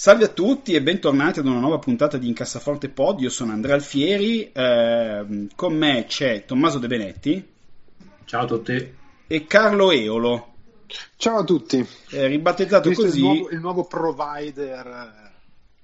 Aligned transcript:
Salve 0.00 0.26
a 0.26 0.28
tutti 0.28 0.74
e 0.74 0.80
bentornati 0.80 1.40
ad 1.40 1.46
una 1.46 1.58
nuova 1.58 1.80
puntata 1.80 2.18
di 2.18 2.28
Incassaforte 2.28 2.88
Pod. 2.88 3.20
Io 3.20 3.30
sono 3.30 3.50
Andrea 3.50 3.74
Alfieri, 3.74 4.48
eh, 4.52 5.48
con 5.56 5.74
me 5.74 6.04
c'è 6.06 6.44
Tommaso 6.44 6.78
De 6.78 6.86
Benetti. 6.86 7.48
Ciao 8.24 8.44
a 8.44 8.46
tutti. 8.46 8.94
E 9.26 9.46
Carlo 9.46 9.90
Eolo. 9.90 10.54
Ciao 11.16 11.38
a 11.38 11.42
tutti. 11.42 11.84
Eh, 12.10 12.28
ribattezzato 12.28 12.90
Questo 12.90 13.06
così. 13.06 13.18
È 13.18 13.24
il 13.24 13.26
nuovo, 13.26 13.50
il 13.50 13.58
nuovo 13.58 13.84
provider 13.86 14.86
eh, 14.86 15.30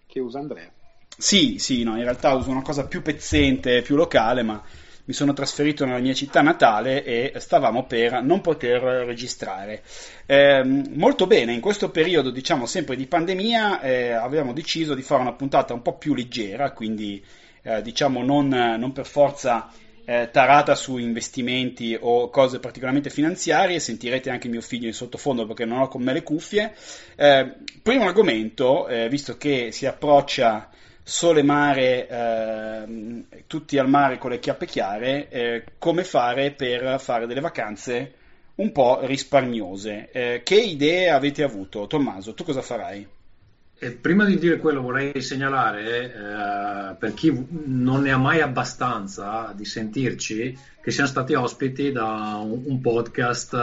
che 0.06 0.20
usa 0.20 0.38
Andrea. 0.38 0.70
Sì, 1.18 1.58
sì, 1.58 1.82
no, 1.82 1.96
in 1.96 2.04
realtà 2.04 2.34
uso 2.34 2.50
una 2.50 2.62
cosa 2.62 2.86
più 2.86 3.02
pezzente, 3.02 3.82
più 3.82 3.96
locale, 3.96 4.44
ma 4.44 4.62
mi 5.06 5.12
sono 5.12 5.32
trasferito 5.34 5.84
nella 5.84 5.98
mia 5.98 6.14
città 6.14 6.40
natale 6.40 7.04
e 7.04 7.32
stavamo 7.36 7.84
per 7.84 8.22
non 8.22 8.40
poter 8.40 8.80
registrare. 8.82 9.82
Eh, 10.24 10.62
molto 10.64 11.26
bene, 11.26 11.52
in 11.52 11.60
questo 11.60 11.90
periodo, 11.90 12.30
diciamo 12.30 12.64
sempre 12.64 12.96
di 12.96 13.06
pandemia, 13.06 13.80
eh, 13.80 14.12
avevamo 14.12 14.52
deciso 14.52 14.94
di 14.94 15.02
fare 15.02 15.20
una 15.20 15.34
puntata 15.34 15.74
un 15.74 15.82
po' 15.82 15.98
più 15.98 16.14
leggera, 16.14 16.72
quindi 16.72 17.22
eh, 17.62 17.82
diciamo 17.82 18.22
non, 18.22 18.48
non, 18.48 18.92
per 18.92 19.04
forza 19.04 19.70
eh, 20.06 20.30
tarata 20.30 20.74
su 20.74 20.96
investimenti 20.96 21.96
o 21.98 22.30
cose 22.30 22.58
particolarmente 22.58 23.10
finanziarie, 23.10 23.80
sentirete 23.80 24.30
anche 24.30 24.48
mio 24.48 24.62
figlio 24.62 24.86
in 24.86 24.94
sottofondo 24.94 25.46
perché 25.46 25.66
non 25.66 25.80
ho 25.80 25.88
con 25.88 26.02
me 26.02 26.14
le 26.14 26.22
cuffie. 26.22 26.74
Eh, 27.16 27.56
primo 27.82 28.06
argomento, 28.06 28.88
eh, 28.88 29.08
visto 29.10 29.36
che 29.36 29.70
si 29.70 29.84
approccia 29.84 30.70
sole 31.06 31.42
mare, 31.42 32.08
eh, 32.08 33.24
tutti 33.46 33.76
al 33.76 33.88
mare 33.88 34.16
con 34.16 34.30
le 34.30 34.38
chiappe 34.38 34.64
chiare, 34.64 35.28
eh, 35.28 35.64
come 35.78 36.02
fare 36.02 36.50
per 36.52 36.98
fare 36.98 37.26
delle 37.26 37.40
vacanze 37.40 38.12
un 38.56 38.72
po' 38.72 39.00
risparmiose. 39.02 40.10
Eh, 40.10 40.40
che 40.42 40.56
idee 40.56 41.10
avete 41.10 41.42
avuto? 41.42 41.86
Tommaso, 41.86 42.32
tu 42.32 42.42
cosa 42.42 42.62
farai? 42.62 43.06
E 43.76 43.90
prima 43.90 44.24
di 44.24 44.38
dire 44.38 44.58
quello 44.58 44.80
vorrei 44.80 45.20
segnalare, 45.20 46.04
eh, 46.04 46.94
per 46.94 47.12
chi 47.12 47.46
non 47.66 48.02
ne 48.02 48.12
ha 48.12 48.16
mai 48.16 48.40
abbastanza 48.40 49.52
di 49.54 49.66
sentirci, 49.66 50.56
che 50.80 50.90
siamo 50.90 51.08
stati 51.08 51.34
ospiti 51.34 51.92
da 51.92 52.40
un, 52.42 52.62
un 52.64 52.80
podcast 52.80 53.54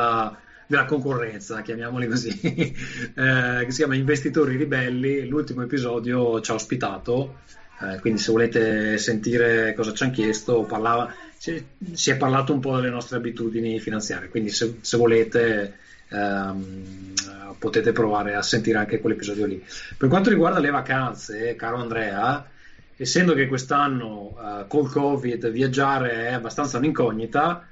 della 0.71 0.85
concorrenza, 0.85 1.61
chiamiamoli 1.61 2.07
così, 2.07 2.39
eh, 2.41 2.73
che 3.13 3.71
si 3.71 3.77
chiama 3.77 3.95
Investitori 3.95 4.55
Ribelli. 4.55 5.27
L'ultimo 5.27 5.61
episodio 5.61 6.39
ci 6.39 6.49
ha 6.49 6.53
ospitato, 6.53 7.41
eh, 7.81 7.99
quindi 7.99 8.19
se 8.19 8.31
volete 8.31 8.97
sentire 8.97 9.73
cosa 9.75 9.93
ci 9.93 10.03
hanno 10.03 10.13
chiesto, 10.13 10.63
parlava, 10.63 11.13
si, 11.37 11.63
si, 11.91 12.09
è 12.09 12.15
parlato 12.15 12.53
un 12.53 12.61
po' 12.61 12.77
delle 12.77 12.89
nostre 12.89 13.17
abitudini 13.17 13.79
finanziarie, 13.79 14.29
quindi 14.29 14.49
se, 14.49 14.77
se 14.79 14.95
volete 14.95 15.77
ehm, 16.07 17.13
potete 17.59 17.91
provare 17.91 18.35
a 18.35 18.41
sentire 18.41 18.77
anche 18.77 19.01
quell'episodio 19.01 19.45
lì. 19.45 19.63
Per 19.97 20.07
quanto 20.07 20.29
riguarda 20.29 20.59
le 20.59 20.69
vacanze, 20.69 21.55
caro 21.57 21.77
Andrea, 21.77 22.47
essendo 22.95 23.33
che 23.33 23.47
quest'anno 23.47 24.37
eh, 24.39 24.67
col 24.67 24.89
Covid 24.89 25.49
viaggiare 25.51 26.27
è 26.27 26.31
abbastanza 26.31 26.77
un'incognita, 26.77 27.67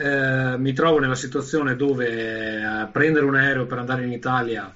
eh, 0.00 0.56
mi 0.56 0.72
trovo 0.72 0.98
nella 0.98 1.14
situazione 1.14 1.76
dove 1.76 2.08
eh, 2.08 2.86
prendere 2.90 3.26
un 3.26 3.34
aereo 3.34 3.66
per 3.66 3.78
andare 3.78 4.04
in 4.04 4.12
Italia 4.12 4.74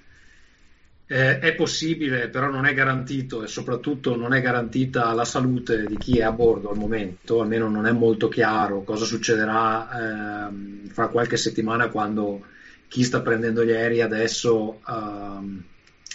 eh, 1.06 1.38
è 1.38 1.54
possibile, 1.54 2.28
però 2.28 2.50
non 2.50 2.66
è 2.66 2.74
garantito 2.74 3.42
e 3.42 3.46
soprattutto 3.46 4.16
non 4.16 4.34
è 4.34 4.42
garantita 4.42 5.12
la 5.14 5.24
salute 5.24 5.86
di 5.86 5.96
chi 5.96 6.18
è 6.18 6.22
a 6.22 6.32
bordo 6.32 6.70
al 6.70 6.76
momento, 6.76 7.40
almeno 7.40 7.68
non 7.68 7.86
è 7.86 7.92
molto 7.92 8.28
chiaro 8.28 8.82
cosa 8.82 9.04
succederà 9.04 10.48
ehm, 10.48 10.88
fra 10.88 11.08
qualche 11.08 11.36
settimana 11.38 11.88
quando 11.88 12.44
chi 12.88 13.02
sta 13.02 13.20
prendendo 13.22 13.64
gli 13.64 13.72
aerei 13.72 14.02
adesso 14.02 14.80
ehm, 14.86 15.62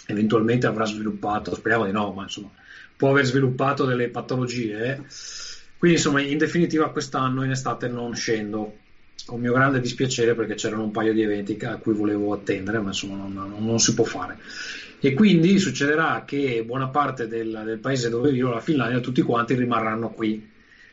eventualmente 0.06 0.66
avrà 0.66 0.84
sviluppato, 0.84 1.54
speriamo 1.54 1.84
di 1.84 1.92
no, 1.92 2.12
ma 2.12 2.22
insomma 2.22 2.50
può 2.96 3.10
aver 3.10 3.24
sviluppato 3.24 3.84
delle 3.84 4.08
patologie. 4.08 5.04
Quindi 5.78 5.96
insomma 5.96 6.20
in 6.20 6.36
definitiva 6.38 6.90
quest'anno 6.90 7.42
in 7.42 7.50
estate 7.50 7.88
non 7.88 8.14
scendo 8.14 8.76
con 9.26 9.40
mio 9.40 9.52
grande 9.52 9.80
dispiacere 9.80 10.34
perché 10.34 10.54
c'erano 10.54 10.84
un 10.84 10.90
paio 10.90 11.12
di 11.12 11.22
eventi 11.22 11.56
a 11.64 11.76
cui 11.76 11.94
volevo 11.94 12.32
attendere, 12.32 12.78
ma 12.78 12.88
insomma 12.88 13.16
non, 13.16 13.32
non, 13.32 13.64
non 13.64 13.78
si 13.78 13.94
può 13.94 14.04
fare. 14.04 14.38
E 15.00 15.14
quindi 15.14 15.58
succederà 15.58 16.24
che 16.26 16.62
buona 16.64 16.88
parte 16.88 17.26
del, 17.26 17.62
del, 17.64 17.78
paese 17.78 18.10
dove 18.10 18.30
vivo, 18.30 18.50
la 18.50 18.60
Finlandia, 18.60 19.00
tutti 19.00 19.22
quanti 19.22 19.54
rimarranno 19.54 20.10
qui. 20.10 20.48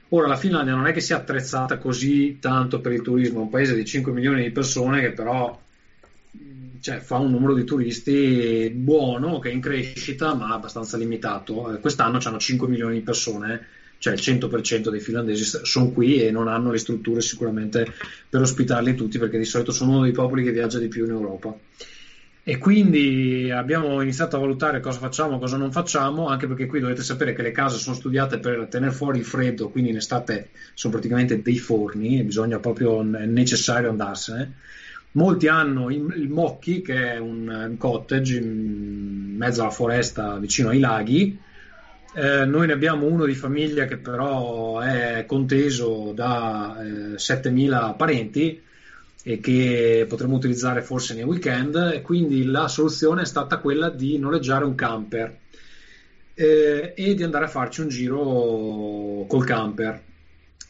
Ora, 0.09 0.27
la 0.27 0.37
Finlandia 0.37 0.73
non 0.73 0.87
è 0.87 0.93
che 0.93 1.01
sia 1.01 1.17
attrezzata 1.17 1.77
così 1.77 2.37
tanto 2.39 2.79
per 2.79 2.93
il 2.93 3.01
turismo, 3.01 3.39
è 3.39 3.41
un 3.43 3.49
paese 3.49 3.75
di 3.75 3.83
5 3.83 4.13
milioni 4.13 4.43
di 4.43 4.51
persone 4.51 5.01
che 5.01 5.11
però 5.11 5.59
cioè, 6.79 6.99
fa 6.99 7.17
un 7.17 7.31
numero 7.31 7.53
di 7.53 7.65
turisti 7.65 8.71
buono, 8.73 9.39
che 9.39 9.49
è 9.49 9.53
in 9.53 9.59
crescita, 9.59 10.33
ma 10.33 10.53
abbastanza 10.53 10.95
limitato. 10.95 11.77
Quest'anno 11.81 12.19
hanno 12.23 12.39
5 12.39 12.67
milioni 12.67 12.93
di 12.95 13.01
persone 13.01 13.65
cioè 13.99 14.13
il 14.13 14.19
100% 14.19 14.89
dei 14.89 14.99
finlandesi 14.99 15.43
sono 15.63 15.91
qui 15.91 16.21
e 16.21 16.31
non 16.31 16.47
hanno 16.47 16.71
le 16.71 16.77
strutture 16.77 17.21
sicuramente 17.21 17.91
per 18.29 18.41
ospitarli 18.41 18.95
tutti 18.95 19.17
perché 19.17 19.37
di 19.37 19.45
solito 19.45 19.71
sono 19.71 19.91
uno 19.91 20.03
dei 20.03 20.11
popoli 20.11 20.43
che 20.43 20.51
viaggia 20.51 20.79
di 20.79 20.87
più 20.87 21.05
in 21.05 21.11
Europa. 21.11 21.55
E 22.49 22.59
quindi 22.59 23.51
abbiamo 23.51 23.99
iniziato 23.99 24.37
a 24.37 24.39
valutare 24.39 24.79
cosa 24.79 24.99
facciamo, 24.99 25.37
cosa 25.37 25.57
non 25.57 25.73
facciamo, 25.73 26.29
anche 26.29 26.47
perché 26.47 26.65
qui 26.65 26.79
dovete 26.79 27.03
sapere 27.03 27.33
che 27.33 27.41
le 27.41 27.51
case 27.51 27.77
sono 27.77 27.93
studiate 27.93 28.39
per 28.39 28.67
tenere 28.69 28.93
fuori 28.93 29.17
il 29.17 29.25
freddo, 29.25 29.67
quindi 29.67 29.89
in 29.89 29.97
estate 29.97 30.51
sono 30.73 30.93
praticamente 30.93 31.41
dei 31.41 31.57
forni 31.57 32.17
e 32.17 32.23
bisogna 32.23 32.59
proprio, 32.59 33.01
è 33.01 33.25
necessario 33.25 33.89
andarsene. 33.89 34.53
Molti 35.11 35.49
hanno 35.49 35.89
il, 35.89 36.29
Mocchi, 36.29 36.81
che 36.81 37.15
è 37.15 37.17
un 37.17 37.75
cottage 37.77 38.37
in 38.37 39.35
mezzo 39.35 39.63
alla 39.63 39.71
foresta 39.71 40.37
vicino 40.37 40.69
ai 40.69 40.79
laghi, 40.79 41.37
eh, 42.17 42.45
noi 42.45 42.65
ne 42.65 42.73
abbiamo 42.73 43.05
uno 43.05 43.25
di 43.25 43.35
famiglia 43.35 43.85
che 43.85 43.97
però 43.97 44.79
è 44.79 45.23
conteso 45.27 46.13
da 46.15 46.75
eh, 46.81 47.13
7.000 47.13 47.95
parenti 47.95 48.59
e 49.21 49.39
che 49.39 50.03
potremmo 50.09 50.35
utilizzare 50.35 50.81
forse 50.81 51.13
nei 51.13 51.21
weekend 51.21 51.75
e 51.93 52.01
quindi 52.01 52.43
la 52.45 52.67
soluzione 52.69 53.21
è 53.21 53.25
stata 53.25 53.59
quella 53.59 53.91
di 53.91 54.17
noleggiare 54.17 54.65
un 54.65 54.73
camper 54.73 55.37
eh, 56.33 56.93
e 56.95 57.13
di 57.13 57.21
andare 57.21 57.45
a 57.45 57.49
farci 57.49 57.81
un 57.81 57.89
giro 57.89 59.25
col 59.27 59.45
camper. 59.45 60.01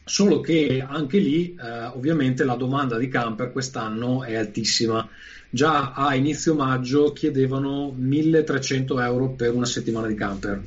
Solo 0.04 0.40
che 0.40 0.84
anche 0.86 1.18
lì 1.18 1.54
eh, 1.54 1.84
ovviamente 1.94 2.44
la 2.44 2.56
domanda 2.56 2.98
di 2.98 3.08
camper 3.08 3.52
quest'anno 3.52 4.22
è 4.22 4.34
altissima. 4.36 5.08
Già 5.48 5.92
a 5.92 6.14
inizio 6.14 6.54
maggio 6.54 7.14
chiedevano 7.14 7.90
1300 7.96 9.00
euro 9.00 9.30
per 9.30 9.54
una 9.54 9.64
settimana 9.64 10.08
di 10.08 10.14
camper. 10.14 10.62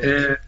Eh, 0.00 0.38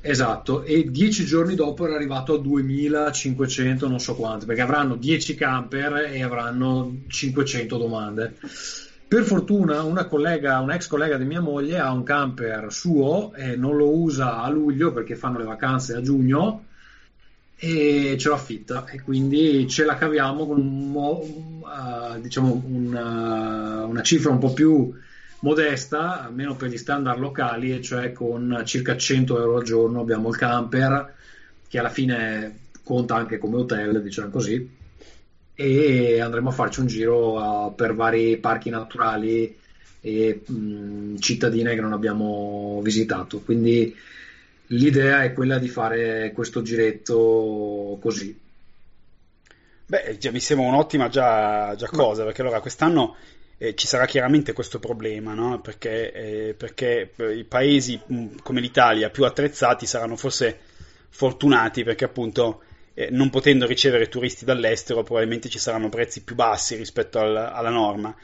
esatto, 0.00 0.62
e 0.64 0.90
dieci 0.90 1.24
giorni 1.24 1.54
dopo 1.54 1.86
era 1.86 1.94
arrivato 1.94 2.34
a 2.34 2.38
2500, 2.38 3.88
non 3.88 4.00
so 4.00 4.14
quanto, 4.14 4.46
perché 4.46 4.62
avranno 4.62 4.96
10 4.96 5.34
camper 5.34 6.10
e 6.12 6.22
avranno 6.22 7.02
500 7.08 7.76
domande. 7.76 8.34
Per 9.06 9.22
fortuna 9.22 9.82
una 9.82 10.06
collega, 10.06 10.58
un 10.58 10.72
ex 10.72 10.88
collega 10.88 11.16
di 11.16 11.24
mia 11.24 11.40
moglie 11.40 11.78
ha 11.78 11.92
un 11.92 12.02
camper 12.02 12.72
suo 12.72 13.32
e 13.34 13.54
non 13.54 13.76
lo 13.76 13.96
usa 13.96 14.42
a 14.42 14.48
luglio 14.50 14.92
perché 14.92 15.14
fanno 15.14 15.38
le 15.38 15.44
vacanze 15.44 15.94
a 15.94 16.02
giugno 16.02 16.64
e 17.56 18.16
ce 18.18 18.28
lo 18.28 18.34
affitta 18.34 18.86
e 18.86 19.00
quindi 19.02 19.68
ce 19.68 19.84
la 19.84 19.94
caviamo 19.96 20.46
con 20.46 20.58
un, 20.58 20.92
uh, 20.92 22.20
diciamo 22.20 22.62
una, 22.66 23.84
una 23.84 24.02
cifra 24.02 24.30
un 24.30 24.38
po' 24.38 24.52
più 24.52 24.92
modesta, 25.44 26.24
almeno 26.24 26.56
per 26.56 26.70
gli 26.70 26.78
standard 26.78 27.18
locali, 27.18 27.72
e 27.72 27.82
cioè 27.82 28.12
con 28.12 28.62
circa 28.64 28.96
100 28.96 29.38
euro 29.38 29.56
al 29.58 29.62
giorno 29.62 30.00
abbiamo 30.00 30.30
il 30.30 30.36
camper, 30.36 31.14
che 31.68 31.78
alla 31.78 31.90
fine 31.90 32.60
conta 32.82 33.14
anche 33.14 33.36
come 33.36 33.58
hotel, 33.58 34.02
diciamo 34.02 34.30
così, 34.30 34.68
e 35.54 36.20
andremo 36.20 36.48
a 36.48 36.52
farci 36.52 36.80
un 36.80 36.86
giro 36.86 37.34
uh, 37.38 37.74
per 37.74 37.94
vari 37.94 38.38
parchi 38.38 38.70
naturali 38.70 39.56
e 40.00 40.42
mh, 40.44 41.16
cittadine 41.18 41.74
che 41.74 41.80
non 41.80 41.92
abbiamo 41.92 42.80
visitato. 42.82 43.40
Quindi 43.40 43.94
l'idea 44.68 45.24
è 45.24 45.34
quella 45.34 45.58
di 45.58 45.68
fare 45.68 46.32
questo 46.32 46.62
giretto 46.62 47.98
così. 48.00 48.40
Beh, 49.86 50.16
già, 50.18 50.30
mi 50.30 50.40
sembra 50.40 50.66
un'ottima 50.66 51.08
già, 51.08 51.74
già 51.76 51.88
cosa, 51.88 52.24
perché 52.24 52.40
allora 52.40 52.60
quest'anno 52.60 53.16
eh, 53.64 53.74
ci 53.74 53.86
sarà 53.86 54.04
chiaramente 54.04 54.52
questo 54.52 54.78
problema, 54.78 55.32
no? 55.32 55.60
perché, 55.60 56.12
eh, 56.12 56.54
perché 56.54 57.12
i 57.34 57.44
paesi 57.44 57.98
mh, 58.04 58.40
come 58.42 58.60
l'Italia 58.60 59.08
più 59.08 59.24
attrezzati 59.24 59.86
saranno 59.86 60.16
forse 60.16 60.58
fortunati 61.08 61.84
perché 61.84 62.04
appunto 62.04 62.62
eh, 62.92 63.08
non 63.10 63.30
potendo 63.30 63.66
ricevere 63.66 64.08
turisti 64.08 64.44
dall'estero 64.44 65.02
probabilmente 65.02 65.48
ci 65.48 65.58
saranno 65.58 65.88
prezzi 65.88 66.22
più 66.22 66.34
bassi 66.34 66.76
rispetto 66.76 67.18
al, 67.18 67.36
alla 67.36 67.70
norma, 67.70 68.14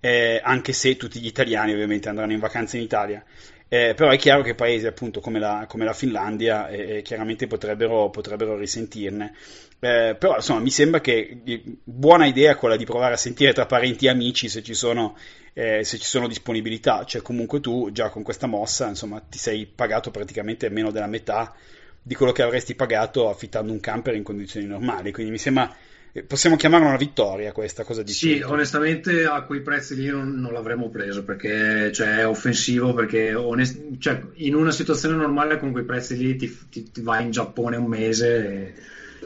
eh, 0.00 0.40
anche 0.42 0.72
se 0.72 0.96
tutti 0.96 1.20
gli 1.20 1.26
italiani 1.26 1.72
ovviamente 1.72 2.08
andranno 2.08 2.32
in 2.32 2.40
vacanza 2.40 2.76
in 2.76 2.82
Italia. 2.82 3.24
Eh, 3.70 3.92
però 3.94 4.10
è 4.10 4.16
chiaro 4.16 4.42
che 4.42 4.54
paesi 4.54 4.86
appunto 4.86 5.20
come 5.20 5.38
la, 5.38 5.66
come 5.68 5.84
la 5.84 5.92
Finlandia 5.92 6.68
eh, 6.68 6.98
eh 6.98 7.02
chiaramente 7.02 7.46
potrebbero, 7.46 8.08
potrebbero 8.08 8.56
risentirne. 8.56 9.34
Eh, 9.80 10.16
però 10.18 10.36
insomma 10.36 10.60
mi 10.60 10.70
sembra 10.70 11.00
che 11.00 11.38
buona 11.84 12.26
idea 12.26 12.56
quella 12.56 12.76
di 12.76 12.84
provare 12.84 13.14
a 13.14 13.18
sentire 13.18 13.52
tra 13.52 13.66
parenti 13.66 14.06
e 14.06 14.08
amici 14.08 14.48
se 14.48 14.62
ci 14.62 14.74
sono, 14.74 15.16
eh, 15.52 15.84
se 15.84 15.98
ci 15.98 16.06
sono 16.06 16.26
disponibilità, 16.26 17.04
cioè 17.04 17.22
comunque 17.22 17.60
tu 17.60 17.92
già 17.92 18.08
con 18.08 18.22
questa 18.22 18.46
mossa 18.46 18.88
insomma 18.88 19.20
ti 19.20 19.38
sei 19.38 19.66
pagato 19.66 20.10
praticamente 20.10 20.70
meno 20.70 20.90
della 20.90 21.06
metà 21.06 21.54
di 22.02 22.14
quello 22.14 22.32
che 22.32 22.42
avresti 22.42 22.74
pagato 22.74 23.28
affittando 23.28 23.70
un 23.70 23.80
camper 23.80 24.14
in 24.14 24.22
condizioni 24.22 24.66
normali, 24.66 25.12
quindi 25.12 25.30
mi 25.30 25.38
sembra 25.38 25.70
eh, 25.70 25.87
possiamo 26.26 26.56
chiamarla 26.56 26.88
una 26.88 26.96
vittoria 26.96 27.52
questa 27.52 27.84
cosa 27.84 28.02
di 28.02 28.12
Sì, 28.12 28.40
onestamente 28.44 29.26
a 29.26 29.42
quei 29.42 29.60
prezzi 29.60 29.94
lì 29.94 30.06
non, 30.06 30.34
non 30.34 30.52
l'avremmo 30.52 30.88
preso 30.88 31.24
perché 31.24 31.92
cioè, 31.92 32.18
è 32.18 32.26
offensivo 32.26 32.94
perché 32.94 33.34
onest- 33.34 33.98
cioè, 33.98 34.20
in 34.34 34.54
una 34.54 34.70
situazione 34.70 35.16
normale 35.16 35.58
con 35.58 35.72
quei 35.72 35.84
prezzi 35.84 36.16
lì 36.16 36.36
ti, 36.36 36.56
ti, 36.70 36.90
ti 36.90 37.00
vai 37.02 37.24
in 37.24 37.30
Giappone 37.30 37.76
un 37.76 37.86
mese 37.86 38.46
e... 38.46 38.74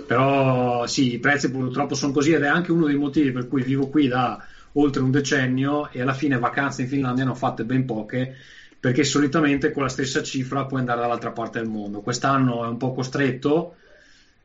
però 0.06 0.87
sì, 0.87 1.14
i 1.14 1.19
prezzi 1.19 1.50
purtroppo 1.50 1.94
sono 1.94 2.12
così 2.12 2.32
ed 2.32 2.43
è 2.43 2.49
anche 2.49 2.73
uno 2.73 2.87
dei 2.87 2.96
motivi 2.96 3.32
per 3.32 3.49
cui 3.49 3.62
vivo 3.62 3.88
qui 3.88 4.08
da 4.08 4.44
oltre 4.75 5.02
un 5.02 5.11
decennio 5.11 5.90
e 5.90 6.00
alla 6.00 6.14
fine 6.14 6.38
vacanze 6.38 6.82
in 6.82 6.88
Finlandia 6.88 7.25
ne 7.25 7.31
ho 7.31 7.35
fatte 7.35 7.64
ben 7.64 7.85
poche 7.85 8.35
perché 8.81 9.05
solitamente 9.05 9.70
con 9.70 9.85
la 9.85 9.88
stessa 9.88 10.23
cifra 10.23 10.67
puoi 10.67 10.81
andare 10.81 11.00
dall'altra 11.00 11.31
parte 11.31 11.61
del 11.61 11.69
mondo. 11.69 12.00
Quest'anno 12.00 12.64
è 12.64 12.67
un 12.67 12.78
po' 12.78 12.93
costretto 12.93 13.76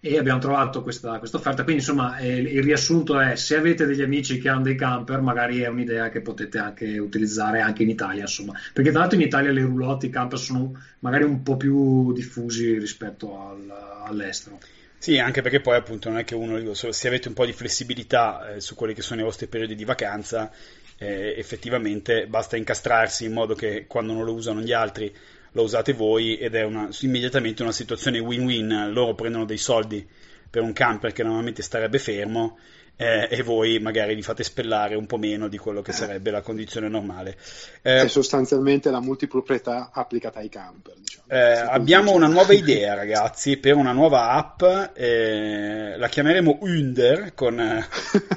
e 0.08 0.18
abbiamo 0.18 0.40
trovato 0.40 0.82
questa, 0.82 1.20
questa 1.20 1.38
offerta. 1.38 1.64
Quindi, 1.64 1.82
insomma, 1.82 2.18
eh, 2.18 2.38
il 2.38 2.64
riassunto 2.64 3.20
è: 3.20 3.36
se 3.36 3.56
avete 3.56 3.86
degli 3.86 4.02
amici 4.02 4.40
che 4.40 4.50
hanno 4.50 4.64
dei 4.64 4.76
camper, 4.76 5.22
magari 5.22 5.62
è 5.62 5.68
un'idea 5.68 6.10
che 6.10 6.22
potete 6.22 6.58
anche 6.58 6.98
utilizzare 6.98 7.62
anche 7.62 7.84
in 7.84 7.90
Italia. 7.90 8.22
Insomma, 8.22 8.54
perché 8.74 8.92
tra 8.92 9.02
l'altro 9.02 9.20
in 9.20 9.26
Italia 9.26 9.52
le 9.52 9.62
roulotte, 9.62 10.06
i 10.06 10.10
camper 10.10 10.40
sono 10.40 10.72
magari 11.00 11.24
un 11.24 11.44
po' 11.44 11.58
più 11.58 12.14
diffusi 12.14 12.78
rispetto 12.80 13.40
al, 13.40 14.04
all'estero. 14.06 14.60
Sì, 15.00 15.20
anche 15.20 15.42
perché 15.42 15.60
poi 15.60 15.76
appunto 15.76 16.10
non 16.10 16.18
è 16.18 16.24
che 16.24 16.34
uno, 16.34 16.74
se 16.74 17.08
avete 17.08 17.28
un 17.28 17.36
po' 17.36 17.46
di 17.46 17.54
flessibilità 17.54 18.56
eh, 18.56 18.62
su 18.62 18.74
quelli 18.74 18.96
che 18.96 19.04
sono 19.04 19.22
i 19.22 19.24
vostri 19.24 19.46
periodi 19.48 19.76
di 19.76 19.86
vacanza, 19.86 20.52
eh, 20.98 21.36
effettivamente 21.38 22.26
basta 22.26 22.58
incastrarsi 22.58 23.26
in 23.26 23.34
modo 23.34 23.54
che 23.54 23.86
quando 23.88 24.14
non 24.14 24.26
lo 24.26 24.34
usano 24.34 24.62
gli 24.62 24.74
altri 24.74 25.14
lo 25.58 25.64
usate 25.64 25.94
voi 25.94 26.38
ed 26.38 26.54
è 26.54 26.64
una, 26.64 26.88
immediatamente 27.02 27.64
una 27.64 27.72
situazione 27.72 28.20
win-win, 28.20 28.92
loro 28.92 29.16
prendono 29.16 29.44
dei 29.44 29.58
soldi 29.58 30.08
per 30.48 30.62
un 30.62 30.72
camper 30.72 31.14
che 31.14 31.24
normalmente 31.24 31.64
starebbe 31.64 31.98
fermo 31.98 32.60
eh, 32.96 33.28
e 33.30 33.42
voi 33.42 33.80
magari 33.80 34.14
vi 34.14 34.22
fate 34.22 34.44
spellare 34.44 34.96
un 34.96 35.08
po' 35.08 35.18
meno 35.18 35.48
di 35.48 35.58
quello 35.58 35.82
che 35.82 35.94
sarebbe 35.94 36.30
la 36.30 36.42
condizione 36.42 36.90
normale. 36.90 37.36
Eh, 37.82 38.02
è 38.04 38.08
sostanzialmente 38.08 38.92
la 38.92 39.02
multiproprietà 39.02 39.90
applicata 39.92 40.38
ai 40.40 40.50
camper. 40.50 40.94
Diciamo. 40.96 41.26
Eh, 41.28 41.58
abbiamo 41.58 42.12
una 42.12 42.28
nuova 42.28 42.54
idea, 42.58 42.94
ragazzi, 42.94 43.58
per 43.58 43.74
una 43.74 43.94
nuova 43.94 44.30
app, 44.30 44.62
eh, 44.94 45.96
la 45.98 46.08
chiameremo 46.08 46.60
Under 46.62 47.34
con, 47.34 47.84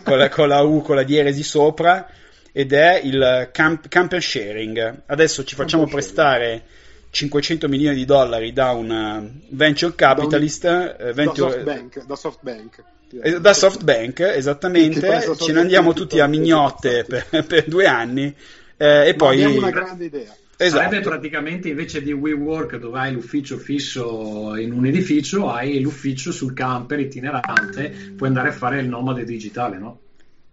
con, 0.02 0.16
la, 0.18 0.28
con 0.30 0.48
la 0.48 0.62
U 0.62 0.80
con 0.80 0.96
la 0.96 1.04
dieresi 1.04 1.42
sopra 1.42 2.08
ed 2.50 2.72
è 2.72 2.98
il 3.02 3.50
camp- 3.52 3.88
camper 3.88 4.22
sharing. 4.22 5.02
Adesso 5.04 5.44
ci 5.44 5.54
facciamo 5.54 5.82
camper 5.82 6.00
prestare 6.00 6.46
sharing. 6.46 6.78
500 7.10 7.68
milioni 7.68 7.96
di 7.96 8.04
dollari 8.04 8.52
da 8.52 8.70
un 8.70 8.90
uh, 8.90 9.54
venture 9.54 9.94
capitalist 9.94 10.62
da, 10.62 10.96
un, 10.98 11.08
uh, 11.08 11.12
venture, 11.12 11.64
da 11.64 11.74
SoftBank, 11.74 12.06
da 12.06 12.16
SoftBank. 12.16 12.84
Eh, 13.22 13.40
da 13.40 13.52
SoftBank, 13.52 14.20
esattamente, 14.20 15.34
ce 15.36 15.52
ne 15.52 15.60
andiamo 15.60 15.92
tutti 15.92 16.20
a 16.20 16.26
mignotte 16.26 17.04
per, 17.08 17.44
per 17.44 17.64
due 17.66 17.86
anni 17.86 18.32
eh, 18.76 19.08
e 19.08 19.10
Ma 19.10 19.16
poi... 19.16 19.42
Abbiamo 19.42 19.58
una 19.58 19.70
grande 19.70 20.04
idea. 20.04 20.34
Esatto. 20.56 20.82
Sarebbe 20.82 21.00
praticamente 21.00 21.68
invece 21.68 22.02
di 22.02 22.12
WeWork 22.12 22.76
dove 22.76 22.98
hai 22.98 23.12
l'ufficio 23.12 23.56
fisso 23.56 24.54
in 24.56 24.72
un 24.72 24.84
edificio, 24.84 25.50
hai 25.50 25.80
l'ufficio 25.80 26.32
sul 26.32 26.52
camper 26.52 27.00
itinerante, 27.00 28.12
puoi 28.14 28.28
andare 28.28 28.50
a 28.50 28.52
fare 28.52 28.78
il 28.78 28.86
nomade 28.86 29.24
digitale, 29.24 29.78
no? 29.78 30.00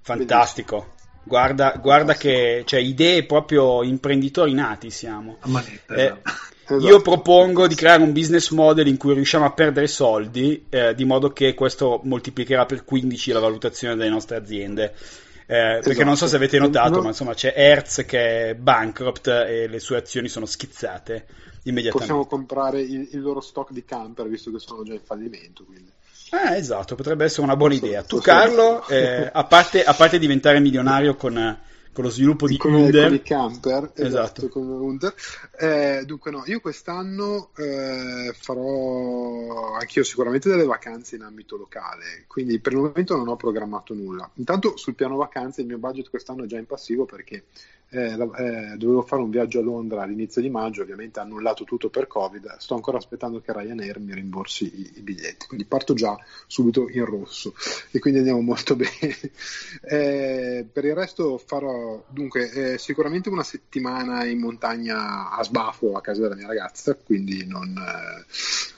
Fantastico. 0.02 0.94
Guarda, 1.28 1.78
guarda 1.82 2.14
che 2.16 2.64
cioè, 2.66 2.80
idee 2.80 3.26
proprio 3.26 3.84
imprenditori 3.84 4.54
nati 4.54 4.90
siamo. 4.90 5.38
Manetta, 5.44 5.94
eh, 5.94 6.04
esatto. 6.64 6.88
Io 6.88 7.02
propongo 7.02 7.68
di 7.68 7.76
creare 7.76 8.02
un 8.02 8.14
business 8.14 8.50
model 8.52 8.88
in 8.88 8.98
cui 8.98 9.14
riusciamo 9.14 9.46
a 9.46 9.52
perdere 9.52 9.88
soldi, 9.88 10.66
eh, 10.70 10.96
di 10.96 11.06
modo 11.06 11.32
che 11.32 11.54
questo 11.54 12.02
moltiplicherà 12.04 12.66
per 12.66 12.84
15 12.84 13.32
la 13.32 13.40
valutazione 13.40 13.96
delle 13.96 14.10
nostre 14.10 14.38
aziende. 14.38 14.94
Eh, 15.50 15.80
perché 15.82 16.04
non 16.04 16.18
so 16.18 16.28
se 16.28 16.36
avete 16.36 16.58
esatto. 16.58 16.72
notato, 16.72 16.96
no. 16.96 17.02
ma 17.04 17.08
insomma 17.10 17.34
c'è 17.34 17.54
Hertz 17.56 18.04
che 18.06 18.50
è 18.50 18.56
bankrupt 18.56 19.28
e 19.28 19.68
le 19.68 19.80
sue 19.80 19.98
azioni 19.98 20.28
sono 20.28 20.46
schizzate 20.46 21.26
immediatamente. 21.64 22.14
Possiamo 22.14 22.26
comprare 22.26 22.82
il, 22.82 23.10
il 23.12 23.22
loro 23.22 23.40
stock 23.40 23.72
di 23.72 23.86
camper 23.86 24.28
visto 24.28 24.52
che 24.52 24.60
sono 24.60 24.84
già 24.84 24.94
in 24.94 25.02
fallimento. 25.02 25.64
Quindi. 25.64 25.92
Eh, 26.30 26.58
esatto, 26.58 26.96
potrebbe 26.96 27.26
essere 27.26 27.44
una 27.44 27.56
buona 27.56 27.76
idea. 27.76 28.04
Tu, 28.04 28.20
Carlo, 28.20 28.86
eh, 28.88 29.30
a, 29.32 29.46
parte, 29.46 29.84
a, 29.84 29.94
parte, 29.94 30.20
diventare 30.20 30.60
milionario 30.60 31.16
con, 31.16 31.58
con 31.94 32.04
lo 32.04 32.10
sviluppo 32.10 32.48
di 32.48 32.58
come, 32.58 32.84
Under, 32.84 33.06
con 33.06 33.14
i 33.14 33.22
camper, 33.22 33.92
esatto, 33.94 34.06
esatto. 34.06 34.50
con 34.50 34.68
Under. 34.68 35.14
Eh, 35.58 36.04
dunque, 36.06 36.32
no, 36.32 36.44
io 36.46 36.60
quest'anno 36.60 37.52
eh, 37.56 38.34
farò 38.38 39.76
anch'io 39.80 40.04
sicuramente 40.04 40.50
delle 40.50 40.66
vacanze 40.66 41.16
in 41.16 41.22
ambito 41.22 41.56
locale, 41.56 42.26
quindi 42.28 42.60
per 42.60 42.74
il 42.74 42.80
momento 42.80 43.16
non 43.16 43.30
ho 43.30 43.38
programmato 43.38 43.94
nulla. 43.94 44.30
Intanto 44.34 44.76
sul 44.76 44.96
piano 44.96 45.16
vacanze 45.16 45.62
il 45.62 45.68
mio 45.68 45.78
budget 45.78 46.10
quest'anno 46.10 46.44
è 46.44 46.48
già 46.48 46.58
in 46.58 46.66
passivo 46.66 47.06
perché 47.06 47.46
eh, 47.90 48.14
eh, 48.14 48.76
dovevo 48.76 49.02
fare 49.02 49.22
un 49.22 49.30
viaggio 49.30 49.60
a 49.60 49.64
Londra 49.64 50.02
all'inizio 50.04 50.42
di 50.42 50.50
maggio, 50.50 50.82
ovviamente 50.82 51.20
annullato 51.20 51.64
tutto 51.64 51.90
per 51.90 52.08
Covid, 52.08 52.58
sto 52.58 52.76
ancora 52.76 52.98
aspettando 52.98 53.40
che 53.40 53.54
Ryanair 53.54 54.00
mi 54.00 54.14
rimborsi 54.14 54.66
i, 54.66 54.92
i 54.98 55.02
biglietti, 55.02 55.48
quindi 55.48 55.66
parto 55.66 55.94
già 55.94 56.18
subito 56.48 56.90
in 56.90 57.06
rosso 57.06 57.54
e 57.92 58.00
quindi 58.00 58.20
andiamo 58.20 58.42
molto 58.42 58.76
bene. 58.78 59.18
Eh, 59.82 60.66
per 60.72 60.86
il 60.86 60.96
resto 60.96 61.38
farò 61.38 62.04
dunque 62.10 62.74
eh, 62.74 62.78
sicuramente 62.78 63.30
una 63.30 63.44
settimana 63.44 64.26
in 64.26 64.40
montagna 64.40 65.32
a 65.32 65.44
sbafo 65.44 65.94
a 65.94 66.02
casa 66.02 66.22
della 66.22 66.36
mia 66.36 66.48
ragazza, 66.48 66.96
quindi 66.96 67.46
non, 67.46 67.74
eh, 67.78 68.26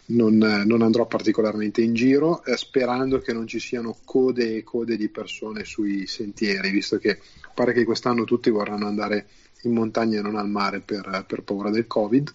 non, 0.10 0.38
non 0.38 0.82
andrò 0.82 1.06
particolarmente 1.06 1.82
in 1.82 1.94
giro, 1.94 2.44
eh, 2.44 2.58
sperando 2.58 3.20
che 3.20 3.34
non 3.34 3.48
ci 3.48 3.60
siano 3.60 3.98
code 4.06 4.56
e 4.56 4.64
code 4.64 4.98
di 4.98 5.10
persone 5.10 5.66
sui 5.66 6.08
sentieri, 6.08 6.70
visto 6.70 6.98
che 6.98 7.20
pare 7.54 7.74
che 7.74 7.84
quest'anno 7.84 8.24
tutti 8.24 8.50
vorranno 8.50 8.88
andare 8.88 9.28
in 9.64 9.74
montagna 9.74 10.20
e 10.20 10.22
non 10.22 10.36
al 10.36 10.50
mare 10.50 10.80
per, 10.80 11.26
per 11.28 11.44
paura 11.44 11.70
del 11.70 11.88
Covid. 11.88 12.34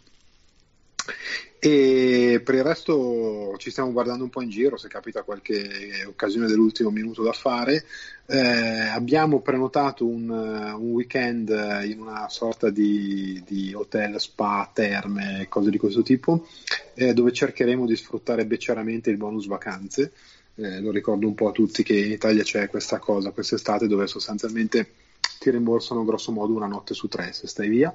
E 1.58 2.42
per 2.44 2.56
il 2.56 2.62
resto 2.62 3.54
ci 3.56 3.70
stiamo 3.70 3.90
guardando 3.90 4.24
un 4.24 4.28
po' 4.28 4.42
in 4.42 4.50
giro 4.50 4.76
se 4.76 4.86
capita 4.88 5.22
qualche 5.22 6.04
occasione 6.06 6.46
dell'ultimo 6.46 6.90
minuto 6.90 7.22
da 7.22 7.32
fare. 7.32 7.86
Eh, 8.26 8.38
abbiamo 8.38 9.40
prenotato 9.40 10.06
un, 10.06 10.28
un, 10.28 10.90
weekend 10.92 11.48
in 11.84 12.00
una 12.00 12.28
sorta 12.28 12.68
di, 12.68 13.42
di, 13.46 13.72
hotel, 13.72 14.20
spa, 14.20 14.70
terme, 14.74 15.46
cose 15.48 15.70
di 15.70 15.78
questo 15.78 16.02
tipo, 16.02 16.46
eh, 16.92 17.14
dove 17.14 17.32
cercheremo 17.32 17.86
di 17.86 17.96
sfruttare 17.96 18.44
becceramente 18.44 19.08
il 19.08 19.16
bonus 19.16 19.46
vacanze. 19.46 20.12
Eh, 20.56 20.80
lo 20.80 20.90
ricordo 20.90 21.26
un 21.26 21.34
po' 21.34 21.48
a 21.48 21.52
tutti 21.52 21.82
che 21.82 21.96
in 21.96 22.12
Italia 22.12 22.42
c'è 22.42 22.68
questa 22.68 22.98
cosa 22.98 23.30
quest'estate 23.30 23.88
dove 23.88 24.06
sostanzialmente 24.06 24.92
ti 25.40 25.50
rimborsano 25.50 26.04
grosso 26.04 26.30
modo 26.30 26.54
una 26.54 26.66
notte 26.66 26.92
su 26.92 27.08
tre 27.08 27.32
se 27.32 27.46
stai 27.46 27.70
via. 27.70 27.94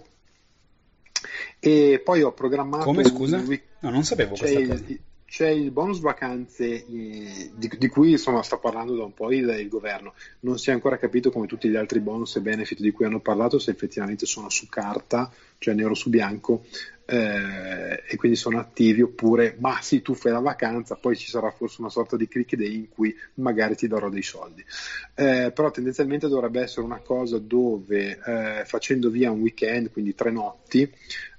E 1.59 2.01
poi 2.03 2.21
ho 2.21 2.31
programmato. 2.31 2.85
Come 2.85 3.03
scusa? 3.03 3.37
Un... 3.37 3.59
No, 3.79 3.89
non 3.89 4.03
sapevo 4.03 4.33
c'è 4.35 4.53
questa 4.53 4.73
il. 4.73 4.99
C'è 5.29 5.47
il 5.47 5.69
bonus 5.69 5.99
vacanze 5.99 6.65
eh, 6.65 7.51
di, 7.53 7.71
di, 7.77 7.87
cui 7.87 8.11
insomma, 8.11 8.41
sta 8.41 8.57
parlando 8.57 8.95
da 8.95 9.03
un 9.03 9.13
po' 9.13 9.31
il, 9.31 9.47
il, 9.59 9.67
governo. 9.67 10.15
Non 10.39 10.57
si 10.57 10.71
è 10.71 10.73
ancora 10.73 10.97
capito 10.97 11.29
come 11.29 11.45
tutti 11.45 11.69
gli 11.69 11.75
altri 11.75 11.99
bonus 11.99 12.35
e 12.35 12.41
benefit 12.41 12.79
di 12.79 12.89
cui 12.89 13.05
hanno 13.05 13.19
parlato 13.19 13.59
se 13.59 13.69
effettivamente 13.69 14.25
sono 14.25 14.49
su 14.49 14.67
carta, 14.67 15.31
cioè 15.59 15.75
nero 15.75 15.93
su 15.93 16.09
bianco, 16.09 16.63
eh, 17.09 18.03
e 18.07 18.15
quindi 18.17 18.37
sono 18.37 18.59
attivi 18.59 19.01
oppure 19.01 19.55
ma 19.59 19.79
sì 19.81 20.01
tu 20.01 20.13
fai 20.13 20.31
la 20.31 20.39
vacanza 20.39 20.95
poi 20.95 21.17
ci 21.17 21.27
sarà 21.27 21.49
forse 21.49 21.81
una 21.81 21.89
sorta 21.89 22.15
di 22.15 22.27
click 22.27 22.55
day 22.55 22.75
in 22.75 22.89
cui 22.89 23.15
magari 23.35 23.75
ti 23.75 23.87
darò 23.87 24.09
dei 24.09 24.21
soldi. 24.21 24.63
Eh, 25.15 25.51
però 25.53 25.71
tendenzialmente 25.71 26.27
dovrebbe 26.27 26.61
essere 26.61 26.85
una 26.85 26.99
cosa 26.99 27.39
dove 27.39 28.19
eh, 28.23 28.63
facendo 28.65 29.09
via 29.09 29.31
un 29.31 29.41
weekend 29.41 29.91
quindi 29.91 30.13
tre 30.13 30.31
notti 30.31 30.89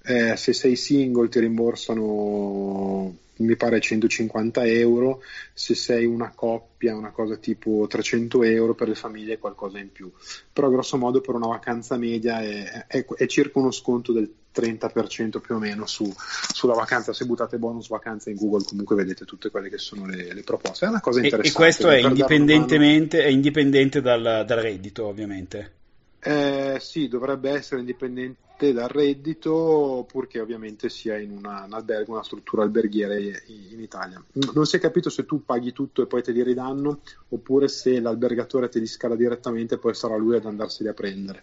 eh, 0.02 0.36
se 0.36 0.52
sei 0.52 0.76
single 0.76 1.28
ti 1.28 1.38
rimborsano 1.38 3.16
mi 3.40 3.56
pare 3.56 3.80
150 3.80 4.66
euro, 4.66 5.22
se 5.54 5.74
sei 5.74 6.04
una 6.04 6.30
coppia 6.34 6.94
una 6.94 7.10
cosa 7.10 7.36
tipo 7.36 7.86
300 7.88 8.42
euro, 8.42 8.74
per 8.74 8.88
le 8.88 8.94
famiglie 8.94 9.38
qualcosa 9.38 9.78
in 9.78 9.90
più, 9.90 10.10
però 10.52 10.68
grosso 10.68 10.96
modo 10.98 11.20
per 11.20 11.34
una 11.34 11.46
vacanza 11.46 11.96
media 11.96 12.40
è, 12.42 12.86
è, 12.86 13.04
è 13.06 13.26
circa 13.26 13.58
uno 13.58 13.70
sconto 13.70 14.12
del 14.12 14.30
30% 14.54 15.40
più 15.40 15.54
o 15.54 15.58
meno 15.58 15.86
su, 15.86 16.12
sulla 16.52 16.74
vacanza, 16.74 17.12
se 17.12 17.24
buttate 17.24 17.58
bonus 17.58 17.88
vacanza 17.88 18.30
in 18.30 18.36
Google 18.36 18.64
comunque 18.64 18.96
vedete 18.96 19.24
tutte 19.24 19.50
quelle 19.50 19.68
che 19.68 19.78
sono 19.78 20.06
le, 20.06 20.32
le 20.32 20.42
proposte, 20.42 20.86
è 20.86 20.88
una 20.88 21.00
cosa 21.00 21.20
interessante. 21.20 21.48
E, 21.48 21.50
e 21.50 21.54
questo 21.54 21.88
è 21.88 21.98
indipendentemente, 21.98 23.22
è 23.22 23.28
indipendente 23.28 24.00
dal, 24.00 24.44
dal 24.46 24.58
reddito 24.58 25.06
ovviamente? 25.06 25.78
Eh, 26.22 26.76
sì, 26.80 27.08
dovrebbe 27.08 27.50
essere 27.50 27.80
indipendente 27.80 28.74
dal 28.74 28.88
reddito, 28.88 30.04
purché 30.06 30.38
ovviamente 30.38 30.90
sia 30.90 31.16
in 31.16 31.30
una, 31.30 31.64
un 31.64 31.72
albergo, 31.72 32.12
una 32.12 32.22
struttura 32.22 32.62
alberghiera 32.62 33.16
in 33.16 33.80
Italia. 33.80 34.22
Non 34.52 34.66
si 34.66 34.76
è 34.76 34.78
capito 34.78 35.08
se 35.08 35.24
tu 35.24 35.44
paghi 35.46 35.72
tutto 35.72 36.02
e 36.02 36.06
poi 36.06 36.22
te 36.22 36.32
li 36.32 36.42
ridanno, 36.42 37.00
oppure 37.28 37.68
se 37.68 38.00
l'albergatore 38.00 38.68
te 38.68 38.78
li 38.80 38.86
scala 38.86 39.16
direttamente 39.16 39.76
e 39.76 39.78
poi 39.78 39.94
sarà 39.94 40.16
lui 40.16 40.36
ad 40.36 40.44
andarseli 40.44 40.90
a 40.90 40.94
prendere. 40.94 41.42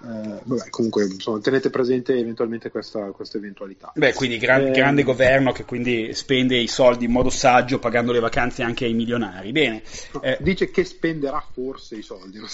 Eh, 0.00 0.40
vabbè, 0.44 0.70
comunque 0.70 1.04
insomma, 1.04 1.40
tenete 1.40 1.70
presente 1.70 2.16
eventualmente 2.16 2.70
questa, 2.70 3.10
questa 3.10 3.38
eventualità. 3.38 3.90
Beh, 3.94 4.14
quindi 4.14 4.38
gran, 4.38 4.66
eh, 4.66 4.70
grande 4.70 5.02
governo 5.02 5.50
che 5.52 5.64
quindi 5.64 6.14
spende 6.14 6.56
i 6.56 6.68
soldi 6.68 7.06
in 7.06 7.10
modo 7.10 7.30
saggio 7.30 7.78
pagando 7.80 8.12
le 8.12 8.20
vacanze 8.20 8.62
anche 8.62 8.84
ai 8.84 8.94
milionari. 8.94 9.50
Bene. 9.50 9.82
No, 10.12 10.22
eh, 10.22 10.38
dice 10.40 10.70
che 10.70 10.84
spenderà 10.84 11.44
forse 11.52 11.96
i 11.96 12.02
soldi, 12.02 12.38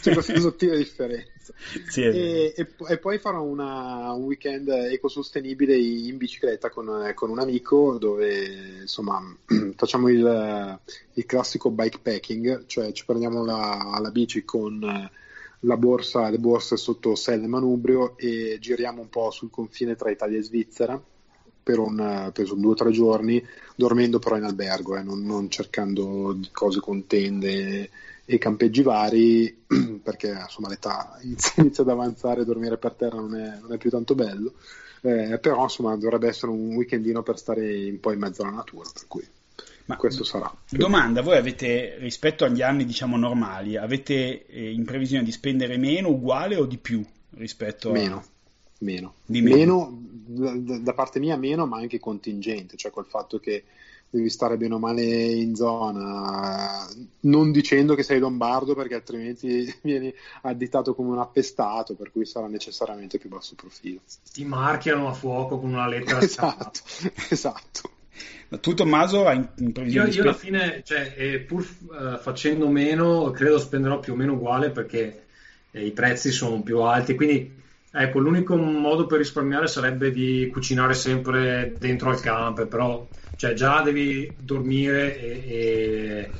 c'è 0.00 0.12
questa 0.12 0.38
sottile 0.38 0.76
differenza. 0.76 1.52
Sì, 1.88 2.02
e, 2.02 2.54
e, 2.54 2.66
e, 2.88 2.98
poi 2.98 3.18
farò 3.18 3.42
una, 3.42 4.12
un 4.12 4.24
weekend 4.24 4.68
ecosostenibile 4.68 5.74
in 5.76 6.16
bicicletta 6.18 6.68
con, 6.68 7.10
con 7.14 7.30
un 7.30 7.38
amico 7.38 7.96
dove 7.98 8.80
insomma 8.82 9.20
facciamo 9.74 10.08
il, 10.08 10.78
il 11.14 11.26
classico 11.26 11.70
bikepacking, 11.70 12.66
cioè 12.66 12.92
ci 12.92 13.04
prendiamo 13.04 13.44
la, 13.44 13.98
la 14.00 14.10
bici 14.10 14.44
con 14.44 14.78
la 14.78 15.10
borsa, 15.60 16.28
le 16.28 16.38
borse 16.38 16.76
sotto 16.76 17.14
Selle 17.14 17.46
Manubrio 17.46 18.16
e 18.16 18.58
giriamo 18.60 19.00
un 19.00 19.08
po' 19.08 19.30
sul 19.30 19.50
confine 19.50 19.96
tra 19.96 20.10
Italia 20.10 20.38
e 20.38 20.42
Svizzera 20.42 21.00
per, 21.68 21.78
un, 21.78 22.30
per 22.32 22.54
due 22.54 22.70
o 22.70 22.74
tre 22.74 22.90
giorni, 22.90 23.44
dormendo 23.74 24.18
però 24.18 24.36
in 24.36 24.44
albergo, 24.44 24.96
eh, 24.96 25.02
non, 25.02 25.22
non, 25.24 25.50
cercando 25.50 26.38
cose 26.52 26.80
con 26.80 27.06
tende 27.06 27.90
e 28.24 28.38
campeggi 28.38 28.82
vari, 28.82 29.64
perché 30.02 30.28
insomma 30.28 30.68
l'età 30.68 31.18
inizia, 31.24 31.82
ad 31.82 31.88
avanzare, 31.90 32.46
dormire 32.46 32.78
per 32.78 32.94
terra 32.94 33.16
non 33.16 33.34
è, 33.34 33.58
non 33.60 33.72
è 33.72 33.76
più 33.76 33.90
tanto 33.90 34.14
bello, 34.14 34.54
eh, 35.02 35.38
però 35.38 35.64
insomma 35.64 35.94
dovrebbe 35.96 36.28
essere 36.28 36.52
un 36.52 36.74
weekendino 36.74 37.22
per 37.22 37.38
stare 37.38 37.90
un 37.90 38.00
po' 38.00 38.12
in 38.12 38.18
mezzo 38.18 38.42
alla 38.42 38.52
natura, 38.52 38.88
per 38.92 39.04
cui 39.06 39.26
ma 39.88 39.96
questo 39.96 40.22
sarà. 40.22 40.52
Domanda, 40.68 41.22
voi 41.22 41.38
avete, 41.38 41.96
rispetto 41.98 42.44
agli 42.44 42.60
anni 42.60 42.84
diciamo 42.84 43.16
normali, 43.16 43.78
avete 43.78 44.46
eh, 44.46 44.70
in 44.70 44.84
previsione 44.84 45.24
di 45.24 45.32
spendere 45.32 45.78
meno, 45.78 46.10
uguale 46.10 46.56
o 46.56 46.66
di 46.66 46.76
più 46.76 47.02
rispetto 47.30 47.90
meno. 47.90 48.16
a... 48.16 48.24
Meno. 48.80 49.14
Di 49.24 49.40
meno. 49.40 49.56
meno 49.56 49.98
da, 50.52 50.78
da, 50.78 50.92
parte 50.92 51.18
mia 51.18 51.38
meno, 51.38 51.66
ma 51.66 51.78
anche 51.78 51.98
contingente, 51.98 52.76
cioè 52.76 52.90
col 52.90 53.06
fatto 53.06 53.38
che 53.38 53.64
devi 54.10 54.28
stare 54.28 54.58
bene 54.58 54.74
o 54.74 54.78
male 54.78 55.02
in 55.02 55.54
zona, 55.54 56.86
non 57.20 57.50
dicendo 57.50 57.94
che 57.94 58.02
sei 58.02 58.18
lombardo 58.18 58.74
perché 58.74 58.94
altrimenti 58.94 59.74
vieni 59.80 60.12
additato 60.42 60.94
come 60.94 61.12
un 61.12 61.18
appestato, 61.18 61.94
per 61.94 62.12
cui 62.12 62.26
sarà 62.26 62.46
necessariamente 62.46 63.16
più 63.16 63.30
basso 63.30 63.54
profilo. 63.54 64.00
Ti 64.32 64.44
marchiano 64.44 65.08
a 65.08 65.14
fuoco 65.14 65.58
con 65.58 65.72
una 65.72 65.88
lettera. 65.88 66.20
esatto, 66.20 66.80
esatto. 67.30 67.96
Tu 68.60 68.74
Tommaso 68.74 69.26
hai 69.26 69.46
in 69.58 69.72
previsione 69.72 70.08
io, 70.08 70.14
io 70.14 70.22
alla 70.22 70.32
fine, 70.32 70.82
cioè, 70.84 71.14
eh, 71.16 71.40
pur 71.40 71.60
uh, 71.60 72.18
facendo 72.18 72.68
meno, 72.68 73.30
credo 73.30 73.58
spenderò 73.58 74.00
più 74.00 74.14
o 74.14 74.16
meno 74.16 74.32
uguale 74.32 74.70
perché 74.70 75.26
eh, 75.70 75.84
i 75.84 75.92
prezzi 75.92 76.30
sono 76.30 76.62
più 76.62 76.80
alti, 76.80 77.14
quindi 77.14 77.54
ecco, 77.92 78.18
l'unico 78.18 78.56
modo 78.56 79.06
per 79.06 79.18
risparmiare 79.18 79.66
sarebbe 79.66 80.10
di 80.10 80.48
cucinare 80.50 80.94
sempre 80.94 81.76
dentro 81.78 82.08
al 82.10 82.20
camper, 82.20 82.68
però 82.68 83.06
cioè, 83.36 83.52
già 83.52 83.82
devi 83.82 84.34
dormire 84.38 85.16
e, 85.20 85.44
e, 85.46 86.32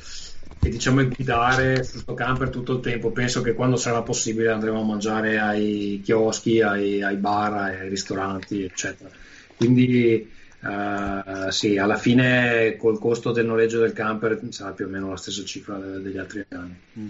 e 0.61 0.69
diciamo 0.69 1.05
guidare 1.05 1.75
questo 1.75 2.13
camper 2.13 2.49
tutto 2.49 2.73
il 2.73 2.79
tempo. 2.81 3.11
Penso 3.11 3.41
che 3.41 3.53
quando 3.53 3.77
sarà 3.77 4.01
possibile 4.01 4.49
andremo 4.49 4.81
a 4.81 4.85
mangiare 4.85 5.39
ai 5.39 6.01
chioschi, 6.03 6.59
ai, 6.61 7.01
ai 7.01 7.15
bar, 7.15 7.53
ai 7.53 7.87
ristoranti, 7.87 8.63
eccetera. 8.63 9.09
Quindi 9.55 10.29
Uh, 10.61 11.49
sì, 11.51 11.77
alla 11.77 11.95
fine 11.95 12.75
col 12.75 12.99
costo 12.99 13.31
del 13.31 13.45
noleggio 13.45 13.79
del 13.79 13.93
camper 13.93 14.41
sarà 14.49 14.71
più 14.71 14.87
o 14.87 14.89
meno 14.89 15.09
la 15.09 15.17
stessa 15.17 15.43
cifra 15.43 15.77
degli 15.77 16.17
altri 16.17 16.45
anni. 16.49 16.75
Mm. 16.99 17.07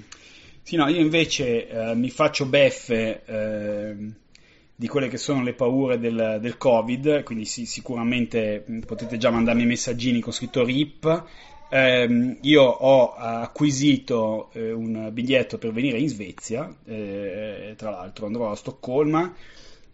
Sì, 0.62 0.75
no, 0.75 0.88
io 0.88 1.00
invece 1.00 1.68
uh, 1.72 1.98
mi 1.98 2.12
faccio 2.12 2.46
beffe 2.46 3.24
uh, 3.25 4.13
di 4.75 4.88
quelle 4.88 5.08
che 5.08 5.18
sono 5.18 5.41
le 5.41 5.53
paure 5.53 5.98
del, 5.98 6.38
del 6.39 6.58
Covid, 6.58 7.24
quindi 7.24 7.46
sì, 7.46 7.65
sicuramente 7.65 8.65
mm, 8.70 8.79
potete 8.82 9.18
già 9.18 9.32
mandarmi 9.32 9.65
messaggini 9.65 10.20
con 10.20 10.32
scritto 10.32 10.63
RIP. 10.63 11.24
Um, 11.72 12.38
io 12.41 12.63
ho 12.63 13.13
acquisito 13.13 14.50
un 14.53 15.10
biglietto 15.12 15.60
per 15.60 15.72
venire 15.72 16.00
in 16.00 16.10
Svezia, 16.10 16.75
tra 16.84 17.89
l'altro 17.91 18.25
andrò 18.25 18.50
a 18.50 18.56
Stoccolma 18.56 19.32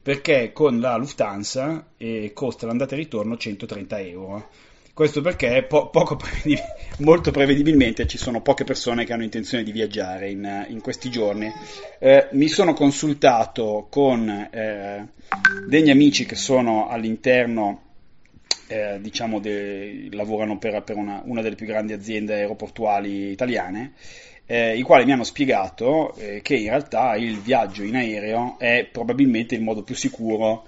perché 0.05 0.51
con 0.53 0.79
la 0.79 0.97
Lufthansa 0.97 1.93
eh, 1.97 2.29
costa 2.31 2.67
l'andata 2.67 2.93
e 2.93 2.97
ritorno 2.99 3.37
130 3.37 3.99
euro. 4.01 4.49
Questo 4.93 5.21
perché 5.21 5.65
po- 5.67 5.89
prevedibil- 5.89 6.61
molto 7.01 7.31
prevedibilmente 7.31 8.05
ci 8.05 8.19
sono 8.19 8.39
poche 8.39 8.65
persone 8.65 9.03
che 9.03 9.13
hanno 9.13 9.23
intenzione 9.23 9.63
di 9.63 9.71
viaggiare 9.71 10.29
in, 10.29 10.67
in 10.69 10.79
questi 10.79 11.09
giorni. 11.09 11.51
Eh, 11.97 12.27
mi 12.33 12.47
sono 12.49 12.75
consultato 12.75 13.87
con 13.89 14.29
eh, 14.29 15.07
degli 15.67 15.89
amici 15.89 16.27
che 16.27 16.35
sono 16.35 16.87
all'interno, 16.87 17.81
eh, 18.67 18.99
diciamo, 19.01 19.39
de- 19.39 20.09
lavorano 20.11 20.59
per, 20.59 20.83
per 20.83 20.97
una, 20.97 21.23
una 21.25 21.41
delle 21.41 21.55
più 21.55 21.65
grandi 21.65 21.93
aziende 21.93 22.35
aeroportuali 22.35 23.31
italiane 23.31 23.93
eh, 24.47 24.77
i 24.77 24.81
quali 24.83 25.05
mi 25.05 25.11
hanno 25.11 25.23
spiegato 25.23 26.13
eh, 26.15 26.41
che 26.41 26.55
in 26.55 26.69
realtà 26.69 27.15
il 27.15 27.39
viaggio 27.39 27.83
in 27.83 27.95
aereo 27.95 28.57
è 28.59 28.87
probabilmente 28.91 29.55
il 29.55 29.61
modo 29.61 29.81
più 29.81 29.95
sicuro 29.95 30.67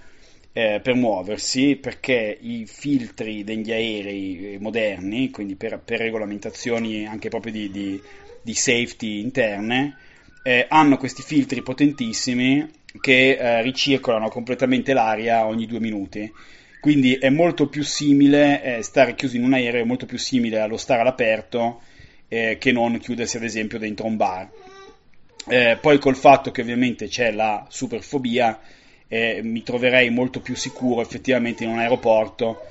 eh, 0.52 0.80
per 0.82 0.96
muoversi 0.96 1.76
perché 1.76 2.36
i 2.42 2.66
filtri 2.66 3.44
degli 3.44 3.72
aerei 3.72 4.54
eh, 4.54 4.60
moderni, 4.60 5.30
quindi 5.30 5.56
per, 5.56 5.80
per 5.80 6.00
regolamentazioni 6.00 7.06
anche 7.06 7.30
proprio 7.30 7.52
di, 7.52 7.70
di, 7.70 8.02
di 8.42 8.54
safety 8.56 9.20
interne, 9.20 9.96
eh, 10.42 10.66
hanno 10.68 10.98
questi 10.98 11.22
filtri 11.22 11.62
potentissimi 11.62 12.68
che 13.00 13.38
eh, 13.38 13.62
ricircolano 13.62 14.30
completamente 14.30 14.94
l'aria 14.94 15.46
ogni 15.46 15.68
due 15.68 15.80
minuti. 15.80 16.32
Quindi 16.80 17.16
è 17.16 17.30
molto 17.30 17.68
più 17.68 17.84
simile 17.84 18.80
stare 18.82 19.14
chiusi 19.14 19.38
in 19.38 19.44
un 19.44 19.54
aereo 19.54 19.82
è 19.82 19.86
molto 19.86 20.06
più 20.06 20.18
simile 20.18 20.60
allo 20.60 20.78
stare 20.78 21.02
all'aperto 21.02 21.82
eh, 22.28 22.58
che 22.60 22.72
non 22.72 22.98
chiudersi 23.00 23.38
ad 23.38 23.44
esempio 23.44 23.80
dentro 23.80 24.06
un 24.06 24.18
bar. 24.18 24.50
Eh, 25.48 25.78
poi 25.80 25.98
col 25.98 26.16
fatto 26.16 26.52
che 26.52 26.62
ovviamente 26.62 27.08
c'è 27.08 27.32
la 27.32 27.66
superfobia, 27.70 28.60
eh, 29.08 29.40
mi 29.44 29.64
troverei 29.64 30.10
molto 30.10 30.42
più 30.42 30.56
sicuro 30.56 31.02
effettivamente 31.02 31.64
in 31.64 31.70
un 31.70 31.80
aeroporto 31.80 32.62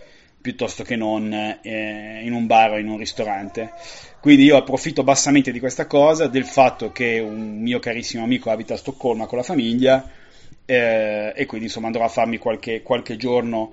piuttosto 0.46 0.84
che 0.84 0.94
non 0.94 1.32
eh, 1.32 2.20
in 2.22 2.32
un 2.32 2.46
bar 2.46 2.72
o 2.72 2.78
in 2.78 2.88
un 2.88 2.98
ristorante. 2.98 3.72
Quindi 4.20 4.44
io 4.44 4.56
approfitto 4.56 5.02
bassamente 5.02 5.50
di 5.50 5.58
questa 5.58 5.86
cosa, 5.86 6.28
del 6.28 6.44
fatto 6.44 6.92
che 6.92 7.18
un 7.18 7.58
mio 7.60 7.78
carissimo 7.80 8.22
amico 8.22 8.50
abita 8.50 8.74
a 8.74 8.76
Stoccolma 8.76 9.26
con 9.26 9.38
la 9.38 9.44
famiglia 9.44 10.08
eh, 10.64 11.32
e 11.34 11.46
quindi 11.46 11.66
insomma 11.66 11.86
andrò 11.86 12.04
a 12.04 12.08
farmi 12.08 12.38
qualche, 12.38 12.82
qualche 12.82 13.16
giorno 13.16 13.72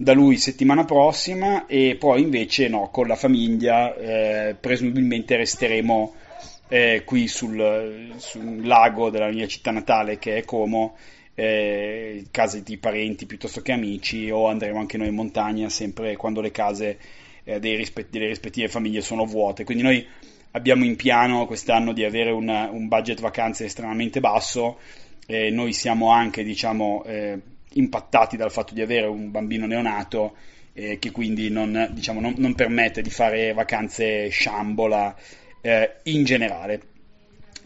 da 0.00 0.14
lui 0.14 0.38
settimana 0.38 0.86
prossima 0.86 1.66
e 1.66 1.94
poi 1.98 2.22
invece 2.22 2.68
no, 2.68 2.88
con 2.88 3.06
la 3.06 3.16
famiglia 3.16 3.94
eh, 3.94 4.56
presumibilmente 4.58 5.36
resteremo 5.36 6.14
eh, 6.68 7.02
qui 7.04 7.28
sul, 7.28 8.14
sul, 8.16 8.66
lago 8.66 9.10
della 9.10 9.28
mia 9.28 9.46
città 9.46 9.70
natale 9.70 10.18
che 10.18 10.38
è 10.38 10.44
Como, 10.46 10.96
eh, 11.34 12.24
case 12.30 12.62
di 12.62 12.78
parenti 12.78 13.26
piuttosto 13.26 13.60
che 13.60 13.72
amici 13.72 14.30
o 14.30 14.48
andremo 14.48 14.78
anche 14.78 14.96
noi 14.96 15.08
in 15.08 15.14
montagna 15.16 15.68
sempre 15.68 16.16
quando 16.16 16.40
le 16.40 16.50
case 16.50 16.98
eh, 17.44 17.58
rispett- 17.58 18.08
delle 18.08 18.28
rispettive 18.28 18.68
famiglie 18.68 19.02
sono 19.02 19.26
vuote. 19.26 19.64
Quindi 19.64 19.82
noi 19.82 20.06
abbiamo 20.52 20.86
in 20.86 20.96
piano 20.96 21.44
quest'anno 21.44 21.92
di 21.92 22.04
avere 22.04 22.30
un, 22.30 22.48
un 22.48 22.88
budget 22.88 23.20
vacanze 23.20 23.66
estremamente 23.66 24.18
basso. 24.20 24.78
noi 25.26 25.74
siamo 25.74 26.10
anche, 26.10 26.42
diciamo, 26.42 27.04
eh, 27.04 27.38
impattati 27.74 28.36
dal 28.36 28.50
fatto 28.50 28.74
di 28.74 28.80
avere 28.80 29.06
un 29.06 29.30
bambino 29.30 29.66
neonato 29.66 30.36
eh, 30.72 30.98
che 30.98 31.10
quindi 31.10 31.50
non, 31.50 31.90
diciamo, 31.92 32.20
non, 32.20 32.34
non, 32.38 32.54
permette 32.54 33.02
di 33.02 33.10
fare 33.10 33.52
vacanze 33.52 34.28
sciambola 34.28 35.14
eh, 35.60 35.96
in 36.04 36.24
generale. 36.24 36.80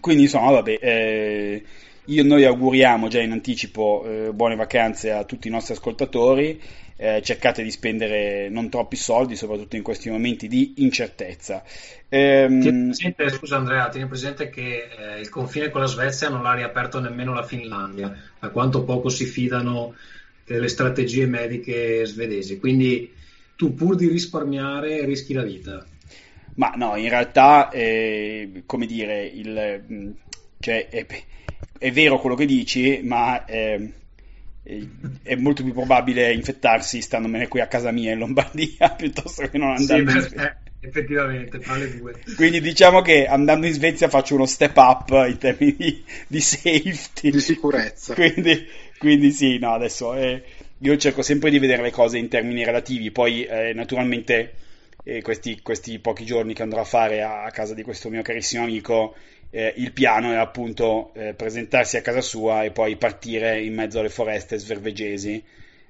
Quindi 0.00 0.24
insomma, 0.24 0.50
vabbè, 0.50 0.78
eh, 0.80 1.64
io, 2.06 2.24
noi 2.24 2.44
auguriamo 2.44 3.08
già 3.08 3.20
in 3.20 3.32
anticipo 3.32 4.04
eh, 4.04 4.32
buone 4.32 4.56
vacanze 4.56 5.12
a 5.12 5.24
tutti 5.24 5.48
i 5.48 5.50
nostri 5.50 5.74
ascoltatori. 5.74 6.60
Eh, 6.96 7.20
cercate 7.24 7.64
di 7.64 7.72
spendere 7.72 8.48
non 8.48 8.68
troppi 8.70 8.94
soldi, 8.94 9.34
soprattutto 9.34 9.74
in 9.74 9.82
questi 9.82 10.10
momenti 10.10 10.46
di 10.46 10.74
incertezza. 10.76 11.62
Ehm... 12.08 12.60
Tieni 12.60 12.84
presente, 12.84 13.28
scusa 13.30 13.56
Andrea, 13.56 13.88
tieni 13.88 14.06
presente 14.06 14.48
che 14.48 14.88
eh, 14.96 15.20
il 15.20 15.28
confine 15.28 15.70
con 15.70 15.80
la 15.80 15.88
Svezia 15.88 16.28
non 16.28 16.42
l'ha 16.42 16.54
riaperto 16.54 17.00
nemmeno 17.00 17.34
la 17.34 17.42
Finlandia, 17.42 18.16
a 18.38 18.48
quanto 18.50 18.84
poco 18.84 19.08
si 19.08 19.24
fidano 19.24 19.94
delle 20.46 20.68
strategie 20.68 21.26
mediche 21.26 22.04
svedesi. 22.06 22.58
Quindi 22.58 23.12
tu 23.56 23.74
pur 23.74 23.96
di 23.96 24.08
risparmiare 24.08 25.04
rischi 25.04 25.32
la 25.32 25.42
vita. 25.42 25.84
Ma 26.56 26.72
no, 26.76 26.94
in 26.96 27.08
realtà, 27.08 27.70
eh, 27.70 28.62
come 28.66 28.86
dire, 28.86 29.24
il, 29.24 29.82
mm, 29.90 30.10
cioè, 30.64 30.88
è, 30.88 31.06
è, 31.78 31.92
vero 31.92 32.18
quello 32.18 32.34
che 32.34 32.46
dici, 32.46 33.02
ma 33.02 33.44
eh, 33.44 33.90
è 35.22 35.34
molto 35.34 35.62
più 35.62 35.74
probabile 35.74 36.32
infettarsi 36.32 37.02
standomene 37.02 37.48
qui 37.48 37.60
a 37.60 37.66
casa 37.66 37.90
mia 37.90 38.12
in 38.12 38.18
Lombardia 38.18 38.88
piuttosto 38.96 39.46
che 39.46 39.58
non 39.58 39.74
andando 39.76 40.10
sì, 40.10 40.16
in 40.16 40.22
Svezia. 40.22 40.58
Eh, 40.80 40.88
effettivamente, 40.88 41.58
tra 41.58 41.76
le 41.76 41.98
due. 41.98 42.14
Quindi 42.34 42.62
diciamo 42.62 43.02
che 43.02 43.26
andando 43.26 43.66
in 43.66 43.74
Svezia 43.74 44.08
faccio 44.08 44.36
uno 44.36 44.46
step 44.46 44.74
up 44.78 45.10
in 45.28 45.36
termini 45.36 45.76
di, 45.76 46.04
di 46.26 46.40
safety. 46.40 47.30
Di 47.30 47.40
sicurezza. 47.40 48.14
Quindi, 48.14 48.66
quindi 48.96 49.32
sì, 49.32 49.58
no, 49.58 49.74
adesso 49.74 50.14
eh, 50.14 50.42
io 50.78 50.96
cerco 50.96 51.20
sempre 51.20 51.50
di 51.50 51.58
vedere 51.58 51.82
le 51.82 51.90
cose 51.90 52.16
in 52.16 52.28
termini 52.28 52.64
relativi, 52.64 53.10
poi 53.10 53.44
eh, 53.44 53.74
naturalmente 53.74 54.54
eh, 55.04 55.20
questi, 55.20 55.60
questi, 55.60 55.98
pochi 55.98 56.24
giorni 56.24 56.54
che 56.54 56.62
andrò 56.62 56.80
a 56.80 56.84
fare 56.84 57.20
a, 57.20 57.44
a 57.44 57.50
casa 57.50 57.74
di 57.74 57.82
questo 57.82 58.08
mio 58.08 58.22
carissimo 58.22 58.62
amico, 58.62 59.14
eh, 59.54 59.72
il 59.76 59.92
piano 59.92 60.32
è 60.32 60.34
appunto 60.34 61.12
eh, 61.14 61.32
presentarsi 61.32 61.96
a 61.96 62.02
casa 62.02 62.20
sua 62.20 62.64
e 62.64 62.72
poi 62.72 62.96
partire 62.96 63.62
in 63.62 63.72
mezzo 63.72 64.00
alle 64.00 64.08
foreste 64.08 64.58
svervegesi 64.58 65.40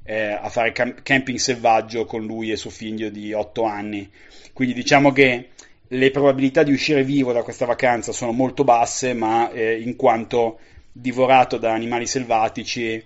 eh, 0.02 0.32
a 0.32 0.50
fare 0.50 0.72
cam- 0.72 1.02
camping 1.02 1.38
selvaggio 1.38 2.04
con 2.04 2.26
lui 2.26 2.50
e 2.50 2.56
suo 2.56 2.68
figlio 2.68 3.08
di 3.08 3.32
8 3.32 3.64
anni. 3.64 4.10
Quindi 4.52 4.74
diciamo 4.74 5.12
che 5.12 5.48
le 5.88 6.10
probabilità 6.10 6.62
di 6.62 6.72
uscire 6.72 7.04
vivo 7.04 7.32
da 7.32 7.42
questa 7.42 7.64
vacanza 7.64 8.12
sono 8.12 8.32
molto 8.32 8.64
basse, 8.64 9.14
ma 9.14 9.50
eh, 9.50 9.80
in 9.80 9.96
quanto 9.96 10.58
divorato 10.92 11.56
da 11.56 11.72
animali 11.72 12.06
selvatici 12.06 13.02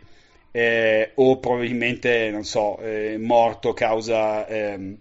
eh, 0.50 1.12
o 1.14 1.38
probabilmente, 1.38 2.30
non 2.30 2.42
so, 2.42 2.80
eh, 2.80 3.16
morto 3.16 3.72
causa 3.74 4.44
ehm, 4.48 4.96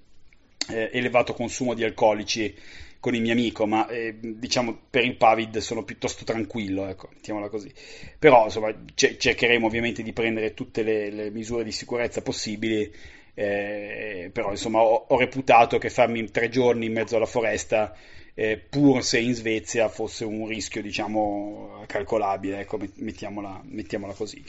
eh, 0.69 0.89
elevato 0.93 1.33
consumo 1.33 1.73
di 1.73 1.83
alcolici 1.83 2.53
con 2.99 3.15
il 3.15 3.21
mio 3.21 3.31
amico, 3.33 3.65
ma 3.65 3.87
eh, 3.87 4.15
diciamo 4.19 4.77
per 4.89 5.03
il 5.05 5.15
Pavid 5.15 5.57
sono 5.57 5.83
piuttosto 5.83 6.23
tranquillo, 6.23 6.87
ecco, 6.87 7.09
mettiamola 7.13 7.49
così. 7.49 7.71
Però 8.17 8.45
insomma 8.45 8.73
c- 8.93 9.17
cercheremo 9.17 9.65
ovviamente 9.65 10.03
di 10.03 10.13
prendere 10.13 10.53
tutte 10.53 10.83
le, 10.83 11.09
le 11.11 11.29
misure 11.29 11.63
di 11.63 11.71
sicurezza 11.71 12.21
possibili, 12.21 12.91
eh, 13.33 14.29
però 14.33 14.51
insomma 14.51 14.81
ho, 14.81 15.05
ho 15.07 15.17
reputato 15.17 15.77
che 15.77 15.89
farmi 15.89 16.29
tre 16.31 16.49
giorni 16.49 16.87
in 16.87 16.93
mezzo 16.93 17.15
alla 17.15 17.25
foresta 17.25 17.95
eh, 18.39 18.57
pur 18.59 19.03
se 19.03 19.17
in 19.17 19.33
Svezia 19.33 19.89
fosse 19.89 20.23
un 20.23 20.47
rischio 20.47 20.79
diciamo 20.83 21.83
calcolabile, 21.87 22.59
ecco, 22.59 22.77
mettiamola, 22.97 23.63
mettiamola 23.63 24.13
così. 24.13 24.43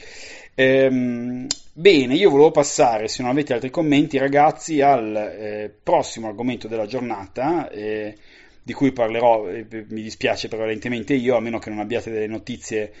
Ehm, 0.53 1.47
bene, 1.73 2.13
io 2.13 2.29
volevo 2.29 2.51
passare, 2.51 3.07
se 3.07 3.23
non 3.23 3.31
avete 3.31 3.53
altri 3.53 3.71
commenti 3.71 4.19
ragazzi, 4.19 4.79
al 4.81 5.15
eh, 5.15 5.73
prossimo 5.81 6.27
argomento 6.27 6.67
della 6.67 6.85
giornata. 6.85 7.67
Eh, 7.71 8.15
di 8.63 8.73
cui 8.73 8.91
parlerò, 8.91 9.49
eh, 9.49 9.65
mi 9.69 10.01
dispiace 10.01 10.47
prevalentemente 10.47 11.13
io, 11.13 11.35
a 11.35 11.39
meno 11.39 11.59
che 11.59 11.69
non 11.69 11.79
abbiate 11.79 12.11
delle 12.11 12.27
notizie 12.27 12.91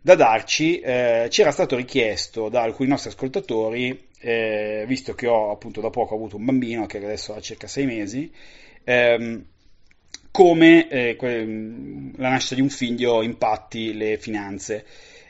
da 0.00 0.14
darci, 0.14 0.80
eh, 0.80 1.28
ci 1.30 1.40
era 1.42 1.52
stato 1.52 1.76
richiesto 1.76 2.48
da 2.48 2.62
alcuni 2.62 2.88
nostri 2.88 3.10
ascoltatori, 3.10 4.08
eh, 4.18 4.84
visto 4.86 5.14
che 5.14 5.26
ho 5.26 5.50
appunto 5.50 5.80
da 5.80 5.90
poco 5.90 6.14
avuto 6.14 6.36
un 6.36 6.44
bambino 6.44 6.86
che 6.86 6.98
adesso 6.98 7.34
ha 7.34 7.40
circa 7.40 7.68
sei 7.68 7.86
mesi, 7.86 8.30
ehm, 8.84 9.44
come 10.32 10.88
eh, 10.88 11.16
la 12.16 12.30
nascita 12.30 12.54
di 12.54 12.62
un 12.62 12.70
figlio 12.70 13.22
impatti 13.22 13.94
le 13.94 14.16
finanze. 14.18 14.84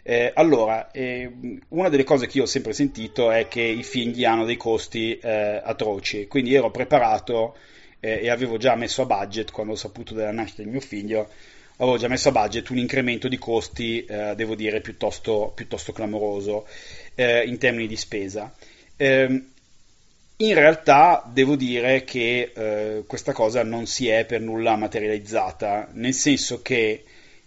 Eh, 0.04 0.32
allora, 0.34 0.90
eh, 0.90 1.30
una 1.68 1.88
delle 1.88 2.04
cose 2.04 2.26
che 2.26 2.38
io 2.38 2.44
ho 2.44 2.46
sempre 2.46 2.72
sentito 2.72 3.30
è 3.30 3.48
che 3.48 3.60
i 3.60 3.82
figli 3.82 4.24
hanno 4.24 4.44
dei 4.44 4.56
costi 4.56 5.18
eh, 5.18 5.60
atroci, 5.62 6.26
quindi 6.26 6.54
ero 6.54 6.70
preparato 6.70 7.56
eh, 8.04 8.20
e 8.22 8.30
avevo 8.30 8.56
già 8.56 8.74
messo 8.74 9.02
a 9.02 9.06
budget, 9.06 9.52
quando 9.52 9.74
ho 9.74 9.76
saputo 9.76 10.12
della 10.12 10.32
nascita 10.32 10.62
del 10.62 10.72
mio 10.72 10.80
figlio, 10.80 11.28
avevo 11.76 11.96
già 11.96 12.08
messo 12.08 12.30
a 12.30 12.32
budget 12.32 12.68
un 12.70 12.78
incremento 12.78 13.28
di 13.28 13.38
costi, 13.38 14.04
eh, 14.04 14.34
devo 14.34 14.56
dire, 14.56 14.80
piuttosto, 14.80 15.52
piuttosto 15.54 15.92
clamoroso 15.92 16.66
in 17.14 17.58
termini 17.58 17.86
di 17.86 17.96
spesa. 17.96 18.52
Eh, 18.96 19.44
in 20.36 20.54
realtà 20.54 21.22
devo 21.32 21.54
dire 21.54 22.02
che 22.02 22.52
eh, 22.52 23.04
questa 23.06 23.32
cosa 23.32 23.62
non 23.62 23.86
si 23.86 24.08
è 24.08 24.24
per 24.24 24.40
nulla 24.40 24.74
materializzata, 24.74 25.88
nel 25.92 26.14
senso 26.14 26.62
che 26.62 27.04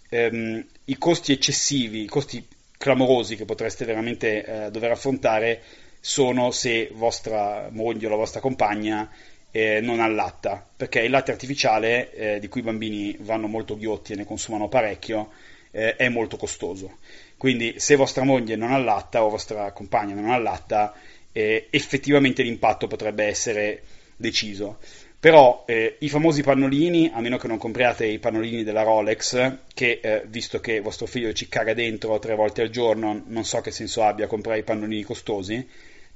ehm, 0.08 0.66
i 0.84 0.96
costi 0.96 1.32
eccessivi, 1.32 2.04
i 2.04 2.06
costi 2.06 2.46
clamorosi 2.78 3.36
che 3.36 3.44
potreste 3.44 3.84
veramente 3.84 4.44
eh, 4.44 4.70
dover 4.70 4.92
affrontare 4.92 5.62
sono 6.00 6.50
se 6.52 6.88
vostra 6.92 7.68
moglie 7.70 8.06
o 8.06 8.10
la 8.10 8.16
vostra 8.16 8.40
compagna 8.40 9.10
eh, 9.56 9.80
non 9.80 10.00
allatta, 10.00 10.66
perché 10.76 11.00
il 11.00 11.10
latte 11.10 11.30
artificiale, 11.30 12.12
eh, 12.12 12.38
di 12.38 12.48
cui 12.48 12.60
i 12.60 12.64
bambini 12.64 13.16
vanno 13.20 13.46
molto 13.46 13.78
ghiotti 13.78 14.12
e 14.12 14.16
ne 14.16 14.26
consumano 14.26 14.68
parecchio, 14.68 15.30
eh, 15.70 15.96
è 15.96 16.10
molto 16.10 16.36
costoso. 16.36 16.98
Quindi 17.38 17.76
se 17.78 17.96
vostra 17.96 18.24
moglie 18.24 18.54
non 18.56 18.72
allatta 18.72 19.24
o 19.24 19.30
vostra 19.30 19.72
compagna 19.72 20.14
non 20.14 20.30
allatta, 20.30 20.94
eh, 21.32 21.68
effettivamente 21.70 22.42
l'impatto 22.42 22.86
potrebbe 22.86 23.24
essere 23.24 23.82
deciso. 24.16 24.78
Però 25.18 25.64
eh, 25.66 25.96
i 26.00 26.10
famosi 26.10 26.42
pannolini, 26.42 27.10
a 27.14 27.20
meno 27.20 27.38
che 27.38 27.48
non 27.48 27.56
compriate 27.56 28.04
i 28.04 28.18
pannolini 28.18 28.62
della 28.62 28.82
Rolex, 28.82 29.52
che 29.72 30.00
eh, 30.02 30.24
visto 30.26 30.60
che 30.60 30.80
vostro 30.80 31.06
figlio 31.06 31.32
ci 31.32 31.48
caga 31.48 31.72
dentro 31.72 32.18
tre 32.18 32.34
volte 32.34 32.60
al 32.60 32.68
giorno, 32.68 33.22
non 33.26 33.44
so 33.44 33.62
che 33.62 33.70
senso 33.70 34.02
abbia 34.02 34.26
comprare 34.26 34.58
i 34.58 34.64
pannolini 34.64 35.02
costosi, 35.02 35.66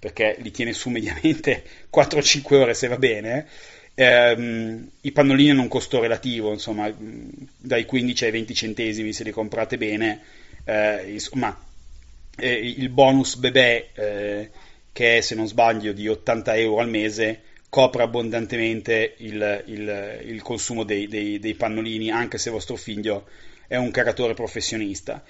perché 0.01 0.37
li 0.41 0.51
tiene 0.51 0.73
su 0.73 0.89
mediamente 0.89 1.63
4-5 1.95 2.55
ore 2.55 2.75
se 2.75 2.89
va 2.89 2.97
bene. 2.97 3.47
Ehm, 3.95 4.91
I 5.03 5.13
pannolini 5.13 5.51
hanno 5.51 5.63
un 5.63 5.69
costo 5.69 6.01
relativo, 6.01 6.53
insomma, 6.53 6.93
dai 6.97 7.85
15 7.85 8.25
ai 8.25 8.31
20 8.31 8.55
centesimi 8.55 9.13
se 9.13 9.25
li 9.25 9.31
comprate 9.31 9.77
bene. 9.77 10.21
Eh, 10.65 11.13
insomma, 11.13 11.57
eh, 12.39 12.53
il 12.53 12.89
bonus 12.89 13.37
bebè 13.37 13.89
eh, 13.95 14.51
che 14.93 15.19
è 15.19 15.21
se 15.21 15.35
non 15.35 15.47
sbaglio 15.47 15.93
di 15.93 16.09
80 16.09 16.57
euro 16.57 16.81
al 16.81 16.89
mese, 16.89 17.43
copre 17.69 18.03
abbondantemente 18.03 19.15
il, 19.19 19.65
il, 19.67 20.21
il 20.25 20.43
consumo 20.43 20.83
dei, 20.85 21.07
dei, 21.07 21.39
dei, 21.39 21.55
pannolini, 21.55 22.11
anche 22.11 22.39
se 22.39 22.51
vostro 22.51 22.77
figlio 22.77 23.27
è 23.67 23.77
un 23.77 23.91
caratore 23.91 24.35
professionista. 24.35 25.23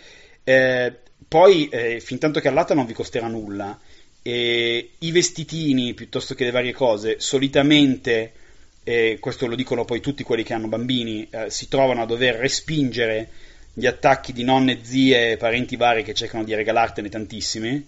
Eh, 0.43 0.95
poi, 1.29 1.69
eh, 1.69 2.01
fin 2.01 2.19
tanto 2.19 2.41
che 2.41 2.49
all'atta 2.49 2.75
non 2.75 2.87
vi 2.87 2.95
costerà 2.95 3.27
nulla, 3.27 3.79
eh, 4.23 4.91
i 4.99 5.11
vestitini 5.11 5.95
piuttosto 5.95 6.35
che 6.35 6.45
le 6.45 6.51
varie 6.51 6.73
cose, 6.73 7.21
solitamente, 7.21 8.33
eh, 8.85 9.19
questo 9.21 9.47
lo 9.47 9.55
dicono 9.55 9.85
poi 9.85 10.01
tutti 10.01 10.23
quelli 10.23 10.43
che 10.43 10.55
hanno 10.55 10.69
bambini, 10.69 11.27
eh, 11.31 11.51
si 11.51 11.69
trovano 11.69 12.03
a 12.03 12.07
dover 12.07 12.37
respingere 12.37 13.29
gli 13.73 13.87
attacchi 13.87 14.33
di 14.33 14.45
nonne, 14.45 14.81
zie 14.83 15.37
parenti 15.37 15.77
vari 15.77 16.03
che 16.03 16.15
cercano 16.15 16.45
di 16.45 16.55
regalartene 16.55 17.09
tantissimi. 17.09 17.87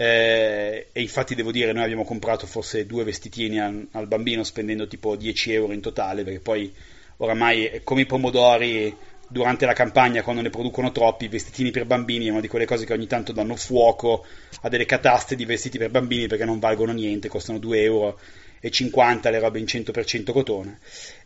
Eh, 0.00 0.86
e 0.92 1.00
infatti 1.00 1.34
devo 1.34 1.50
dire, 1.50 1.72
noi 1.72 1.82
abbiamo 1.82 2.04
comprato 2.04 2.46
forse 2.46 2.86
due 2.86 3.02
vestitini 3.02 3.60
al, 3.60 3.86
al, 3.92 4.06
bambino 4.06 4.44
spendendo 4.44 4.86
tipo 4.86 5.16
10 5.16 5.52
euro 5.52 5.72
in 5.72 5.80
totale, 5.80 6.22
perché 6.22 6.40
poi 6.40 6.72
oramai 7.16 7.80
come 7.82 8.02
i 8.02 8.06
pomodori 8.06 8.94
durante 9.28 9.66
la 9.66 9.72
campagna, 9.72 10.22
quando 10.22 10.42
ne 10.42 10.50
producono 10.50 10.90
troppi, 10.90 11.28
vestitini 11.28 11.70
per 11.70 11.84
bambini 11.84 12.26
è 12.26 12.30
una 12.30 12.40
di 12.40 12.48
quelle 12.48 12.66
cose 12.66 12.84
che 12.84 12.92
ogni 12.92 13.06
tanto 13.06 13.32
danno 13.32 13.56
fuoco 13.56 14.24
a 14.62 14.68
delle 14.68 14.86
cataste 14.86 15.36
di 15.36 15.44
vestiti 15.44 15.78
per 15.78 15.90
bambini 15.90 16.26
perché 16.26 16.44
non 16.44 16.58
valgono 16.58 16.92
niente, 16.92 17.28
costano 17.28 17.58
2 17.58 17.82
euro 17.82 18.18
e 18.60 18.70
50 18.70 19.30
le 19.30 19.38
robe 19.38 19.58
in 19.58 19.66
100% 19.66 20.32
cotone. 20.32 20.78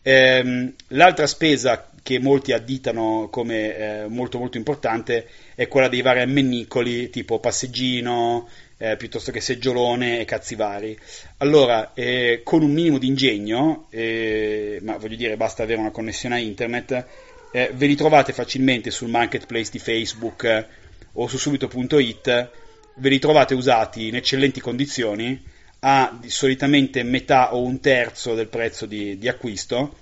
Ehm, 0.02 0.74
l'altra 0.88 1.26
spesa 1.26 1.90
che 2.02 2.18
molti 2.18 2.52
additano 2.52 3.28
come 3.30 3.76
eh, 3.76 4.08
molto 4.08 4.38
molto 4.38 4.56
importante 4.56 5.28
è 5.54 5.68
quella 5.68 5.88
dei 5.88 6.02
vari 6.02 6.20
ammennicoli 6.20 7.10
tipo 7.10 7.38
passeggino, 7.38 8.48
eh, 8.76 8.96
piuttosto 8.96 9.30
che 9.30 9.40
seggiolone 9.40 10.20
e 10.20 10.24
cazzi 10.24 10.56
vari. 10.56 10.98
Allora, 11.38 11.92
eh, 11.94 12.40
con 12.42 12.62
un 12.62 12.72
minimo 12.72 12.98
di 12.98 13.06
ingegno, 13.06 13.86
eh, 13.90 14.80
ma 14.82 14.96
voglio 14.96 15.16
dire 15.16 15.36
basta 15.36 15.62
avere 15.62 15.78
una 15.80 15.92
connessione 15.92 16.34
a 16.34 16.38
internet, 16.38 17.06
eh, 17.52 17.70
ve 17.74 17.86
li 17.86 17.94
trovate 17.94 18.32
facilmente 18.32 18.90
sul 18.90 19.08
marketplace 19.08 19.70
di 19.70 19.78
Facebook 19.78 20.44
eh, 20.44 20.66
o 21.12 21.28
su 21.28 21.36
subito.it, 21.36 22.50
ve 22.96 23.08
li 23.08 23.18
trovate 23.18 23.54
usati 23.54 24.08
in 24.08 24.16
eccellenti 24.16 24.60
condizioni 24.60 25.40
a 25.80 26.18
solitamente 26.26 27.02
metà 27.02 27.54
o 27.54 27.62
un 27.62 27.80
terzo 27.80 28.34
del 28.34 28.48
prezzo 28.48 28.86
di, 28.86 29.18
di 29.18 29.28
acquisto 29.28 29.96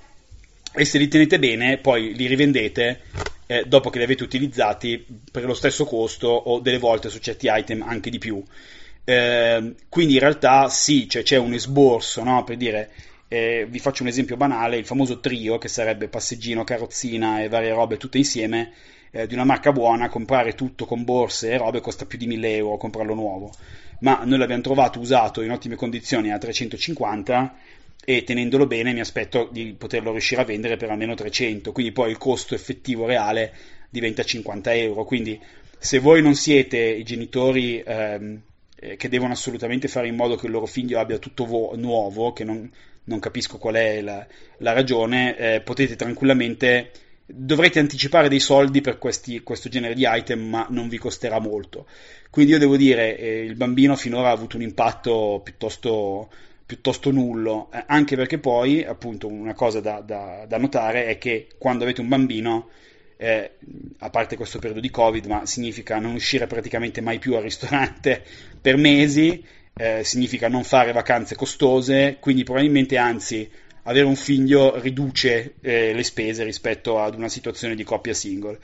e 0.73 0.85
se 0.85 0.99
li 0.99 1.09
tenete 1.09 1.39
bene 1.39 1.79
poi 1.79 2.15
li 2.15 2.27
rivendete 2.27 3.01
eh, 3.47 3.65
dopo 3.67 3.91
che 3.91 3.99
li 3.99 4.05
avete 4.05 4.23
utilizzati 4.23 5.05
per 5.31 5.45
lo 5.45 5.55
stesso 5.55 5.85
costo 5.85 6.29
o 6.29 6.61
delle 6.61 6.79
volte 6.79 7.09
su 7.09 7.19
certi 7.19 7.49
item 7.51 7.83
anche 7.83 8.11
di 8.11 8.19
più. 8.19 8.43
Eh, 9.03 9.75
quindi 9.89 10.15
in 10.15 10.21
realtà 10.21 10.69
sì, 10.69 11.09
cioè 11.09 11.25
c'è 11.25 11.37
un 11.37 11.55
esborso, 11.55 12.23
no? 12.23 12.45
per 12.45 12.57
dire, 12.57 12.91
eh, 13.33 13.65
vi 13.71 13.79
faccio 13.79 14.03
un 14.03 14.09
esempio 14.09 14.37
banale, 14.37 14.77
il 14.77 14.85
famoso 14.85 15.21
trio 15.21 15.57
che 15.57 15.69
sarebbe 15.69 16.09
passeggino, 16.09 16.65
carrozzina 16.65 17.41
e 17.41 17.49
varie 17.49 17.71
robe 17.71 17.97
tutte 17.97 18.19
insieme, 18.19 18.73
eh, 19.13 19.29
di 19.29 19.35
una 19.35 19.45
marca 19.45 19.71
buona, 19.71 20.09
comprare 20.09 20.55
tutto 20.55 20.85
con 20.85 21.05
borse 21.05 21.53
e 21.53 21.57
robe 21.57 21.81
costa 21.81 22.07
più 22.07 22.19
di 22.19 22.27
1000 22.27 22.57
euro 22.57 22.77
comprarlo 22.77 23.15
nuovo, 23.15 23.53
ma 24.01 24.23
noi 24.25 24.37
l'abbiamo 24.37 24.63
trovato 24.63 24.99
usato 24.99 25.43
in 25.43 25.53
ottime 25.53 25.77
condizioni 25.77 26.33
a 26.33 26.39
350 26.39 27.55
e 28.05 28.25
tenendolo 28.25 28.67
bene 28.67 28.93
mi 28.93 28.99
aspetto 28.99 29.49
di 29.53 29.75
poterlo 29.79 30.11
riuscire 30.11 30.41
a 30.41 30.45
vendere 30.45 30.77
per 30.77 30.91
almeno 30.91 31.15
300, 31.15 31.71
quindi 31.71 31.93
poi 31.93 32.11
il 32.11 32.19
costo 32.19 32.57
effettivo 32.57 33.07
reale 33.07 33.53
diventa 33.91 34.25
50 34.25 34.75
euro, 34.75 35.05
quindi 35.05 35.41
se 35.79 36.01
voi 36.01 36.21
non 36.21 36.35
siete 36.35 36.79
i 36.79 37.05
genitori 37.05 37.81
ehm, 37.81 38.41
eh, 38.75 38.97
che 38.97 39.09
devono 39.09 39.35
assolutamente 39.35 39.87
fare 39.87 40.09
in 40.09 40.17
modo 40.17 40.35
che 40.35 40.47
il 40.47 40.53
loro 40.53 40.67
figlio 40.67 40.99
abbia 40.99 41.19
tutto 41.19 41.45
vo- 41.45 41.77
nuovo, 41.77 42.33
che 42.33 42.43
non, 42.43 42.69
non, 43.05 43.19
capisco 43.19 43.59
qual 43.59 43.75
è 43.75 44.01
la, 44.01 44.27
la 44.59 44.73
ragione, 44.73 45.37
eh, 45.37 45.61
potete 45.61 45.97
tranquillamente 45.97 46.91
dovrete 47.33 47.79
anticipare 47.79 48.29
dei 48.29 48.41
soldi 48.41 48.81
per 48.81 48.99
questi, 48.99 49.41
questo 49.43 49.69
genere 49.69 49.95
di 49.95 50.05
item, 50.07 50.41
ma 50.49 50.67
non 50.71 50.89
vi 50.89 50.99
costerà 50.99 51.39
molto. 51.39 51.87
Quindi 52.31 52.53
io 52.53 52.59
devo 52.59 52.77
dire, 52.77 53.17
eh, 53.17 53.45
il 53.45 53.55
bambino 53.57 53.97
finora 53.97 54.29
ha 54.29 54.33
avuto 54.33 54.57
un 54.57 54.63
impatto 54.63 55.41
piuttosto, 55.43 56.31
piuttosto 56.67 57.11
nullo, 57.11 57.71
eh, 57.73 57.85
anche 57.87 58.17
perché 58.17 58.39
poi, 58.39 58.85
appunto, 58.85 59.27
una 59.27 59.55
cosa 59.55 59.81
da, 59.81 60.01
da, 60.01 60.45
da, 60.47 60.59
notare 60.59 61.07
è 61.07 61.19
che 61.19 61.49
quando 61.59 61.85
avete 61.85 62.01
un 62.01 62.09
bambino, 62.09 62.69
eh, 63.17 63.57
a 63.99 64.11
parte 64.11 64.37
questo 64.37 64.59
periodo 64.59 64.81
di 64.81 64.91
Covid, 64.91 65.27
ma 65.27 65.47
significa 65.47 65.99
non 65.99 66.15
uscire 66.15 66.47
praticamente 66.47 67.01
mai 67.01 67.19
più 67.19 67.35
al 67.35 67.43
ristorante 67.43 68.25
per 68.61 68.77
mesi, 68.77 69.45
eh, 69.81 70.05
significa 70.05 70.49
non 70.49 70.63
fare 70.63 70.93
vacanze 70.93 71.35
costose, 71.35 72.19
quindi 72.21 72.45
probabilmente 72.45 72.99
anzi 72.99 73.51
avere 73.85 74.05
un 74.05 74.15
figlio 74.15 74.79
riduce 74.79 75.55
eh, 75.63 75.95
le 75.95 76.03
spese 76.03 76.45
rispetto 76.45 77.01
ad 77.01 77.15
una 77.15 77.31
situazione 77.31 77.75
di 77.75 77.83
coppia 77.83 78.13
single. 78.13 78.59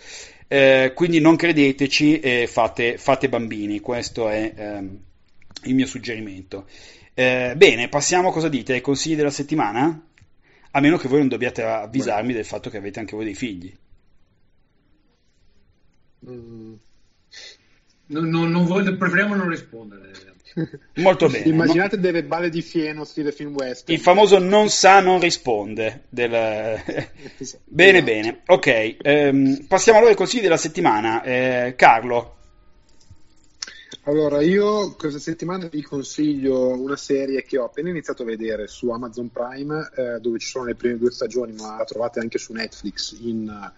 Eh, 0.47 0.93
quindi 0.95 1.19
non 1.19 1.37
credeteci 1.37 2.21
e 2.21 2.47
fate, 2.47 2.99
fate 2.99 3.31
bambini, 3.31 3.81
questo 3.81 4.29
è 4.29 4.53
ehm, 4.55 4.99
il 5.63 5.75
mio 5.75 5.87
suggerimento. 5.87 6.67
Eh, 7.15 7.55
bene, 7.57 7.89
passiamo, 7.89 8.31
cosa 8.31 8.51
dite, 8.51 8.75
ai 8.75 8.83
consigli 8.83 9.17
della 9.17 9.31
settimana? 9.31 9.99
A 10.73 10.81
meno 10.81 10.99
che 10.99 11.09
voi 11.09 11.21
non 11.21 11.29
dobbiate 11.29 11.63
avvisarmi 11.63 12.35
del 12.35 12.45
fatto 12.45 12.69
che 12.69 12.77
avete 12.77 13.01
anche 13.01 13.17
voi 13.17 13.25
dei 13.25 13.35
figli. 13.35 13.75
Mm. 16.29 16.75
Non, 18.09 18.29
non, 18.29 18.51
non 18.51 18.67
voglio, 18.67 18.95
preferiamo 18.99 19.35
non 19.35 19.49
rispondere. 19.49 20.26
Molto 20.97 21.29
bene. 21.29 21.49
Immaginate 21.49 21.99
delle 21.99 22.25
balle 22.25 22.49
di 22.49 22.62
fieno 22.62 23.05
stile 23.05 23.33
film 23.33 23.55
west. 23.55 23.90
Il 23.90 24.01
famoso 24.01 24.38
non 24.38 24.71
sa, 24.71 25.01
non 25.01 25.21
risponde. 25.21 26.05
Del... 26.09 26.31
bene, 27.64 28.03
bene. 28.03 28.42
Ok, 28.47 28.97
ehm, 29.03 29.66
passiamo 29.69 29.99
allora 29.99 30.12
ai 30.12 30.19
consigli 30.19 30.42
della 30.42 30.57
settimana. 30.57 31.23
Eh, 31.23 31.75
Carlo. 31.77 32.35
Allora, 34.05 34.40
io 34.40 34.95
questa 34.95 35.19
settimana 35.19 35.66
vi 35.66 35.83
consiglio 35.83 36.69
una 36.81 36.97
serie 36.97 37.42
che 37.42 37.59
ho 37.59 37.64
appena 37.64 37.90
iniziato 37.90 38.23
a 38.23 38.27
vedere 38.27 38.69
su 38.69 38.88
Amazon 38.90 39.31
Prime, 39.31 39.90
eh, 39.97 40.21
dove 40.21 40.38
ci 40.38 40.47
sono 40.47 40.64
le 40.64 40.77
prime 40.77 40.97
due 40.97 41.11
stagioni, 41.11 41.53
ma 41.55 41.77
la 41.77 41.85
trovate 41.85 42.21
anche 42.21 42.38
su 42.38 42.53
Netflix 42.53 43.19
in 43.19 43.49
uh, 43.49 43.73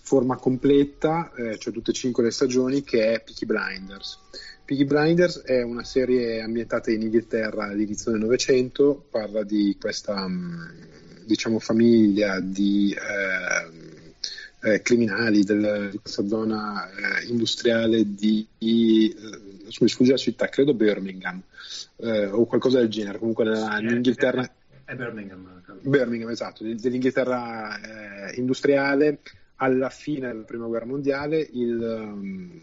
forma 0.00 0.36
completa, 0.36 1.30
eh, 1.36 1.58
cioè 1.58 1.72
tutte 1.72 1.90
e 1.90 1.94
cinque 1.94 2.22
le 2.22 2.30
stagioni, 2.30 2.82
che 2.82 3.12
è 3.12 3.22
Peaky 3.22 3.44
Blinders. 3.44 4.18
Peaky 4.64 4.84
Blinders 4.84 5.42
è 5.42 5.62
una 5.62 5.84
serie 5.84 6.40
ambientata 6.40 6.90
in 6.90 7.02
Inghilterra 7.02 7.64
all'inizio 7.64 8.12
del 8.12 8.20
Novecento, 8.20 9.04
parla 9.10 9.42
di 9.42 9.76
questa 9.78 10.26
mm, 10.26 11.24
diciamo, 11.26 11.58
famiglia 11.58 12.40
di 12.40 12.94
eh, 12.94 14.72
eh, 14.72 14.80
criminali 14.80 15.44
del, 15.44 15.88
di 15.90 15.98
questa 15.98 16.26
zona 16.26 16.88
eh, 16.88 17.26
industriale 17.26 18.14
di, 18.14 18.46
di 18.56 19.14
eh, 19.14 19.72
mi 19.80 19.88
sfugge 19.88 20.12
la 20.12 20.16
città, 20.16 20.48
credo 20.48 20.72
Birmingham 20.72 21.42
eh, 21.96 22.26
o 22.26 22.46
qualcosa 22.46 22.78
del 22.78 22.88
genere, 22.88 23.18
comunque 23.18 23.44
nella, 23.44 23.78
in 23.80 23.90
Inghilterra. 23.90 24.50
È 24.84 24.94
Birmingham. 24.94 25.62
Birmingham, 25.82 26.30
esatto, 26.30 26.64
dell'Inghilterra 26.64 28.30
eh, 28.30 28.38
industriale 28.38 29.18
alla 29.56 29.90
fine 29.90 30.28
della 30.28 30.44
prima 30.44 30.66
guerra 30.66 30.86
mondiale 30.86 31.46
il 31.52 31.80
um, 31.80 32.60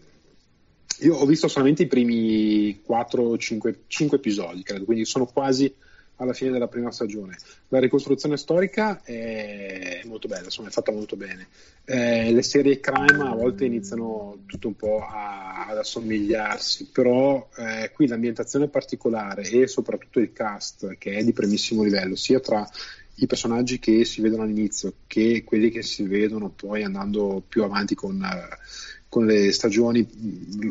io 1.00 1.16
ho 1.16 1.26
visto 1.26 1.48
solamente 1.48 1.82
i 1.82 1.86
primi 1.86 2.80
4 2.84 3.36
5, 3.36 3.80
5 3.86 4.16
episodi, 4.16 4.62
credo, 4.62 4.84
quindi 4.84 5.04
sono 5.04 5.26
quasi 5.26 5.74
alla 6.16 6.32
fine 6.32 6.50
della 6.50 6.68
prima 6.68 6.90
stagione. 6.90 7.36
La 7.68 7.80
ricostruzione 7.80 8.36
storica 8.36 9.02
è 9.02 10.02
molto 10.04 10.28
bella, 10.28 10.44
insomma, 10.44 10.68
è 10.68 10.70
fatta 10.70 10.92
molto 10.92 11.16
bene. 11.16 11.48
Eh, 11.84 12.32
le 12.32 12.42
serie 12.42 12.80
crime 12.80 13.28
a 13.28 13.34
volte 13.34 13.64
iniziano 13.64 14.38
tutto 14.46 14.68
un 14.68 14.76
po' 14.76 15.00
a, 15.00 15.66
ad 15.66 15.78
assomigliarsi, 15.78 16.90
però 16.92 17.48
eh, 17.56 17.90
qui 17.92 18.06
l'ambientazione 18.06 18.68
particolare 18.68 19.42
e 19.42 19.66
soprattutto 19.66 20.20
il 20.20 20.32
cast 20.32 20.96
che 20.98 21.16
è 21.16 21.24
di 21.24 21.32
primissimo 21.32 21.82
livello, 21.82 22.14
sia 22.14 22.38
tra 22.40 22.68
i 23.16 23.26
personaggi 23.26 23.78
che 23.78 24.04
si 24.04 24.20
vedono 24.20 24.42
all'inizio 24.42 24.94
che 25.06 25.42
quelli 25.44 25.70
che 25.70 25.82
si 25.82 26.04
vedono 26.04 26.50
poi 26.50 26.82
andando 26.84 27.42
più 27.46 27.64
avanti 27.64 27.94
con... 27.94 28.16
Uh, 28.16 28.90
con 29.12 29.26
le 29.26 29.52
stagioni, 29.52 30.08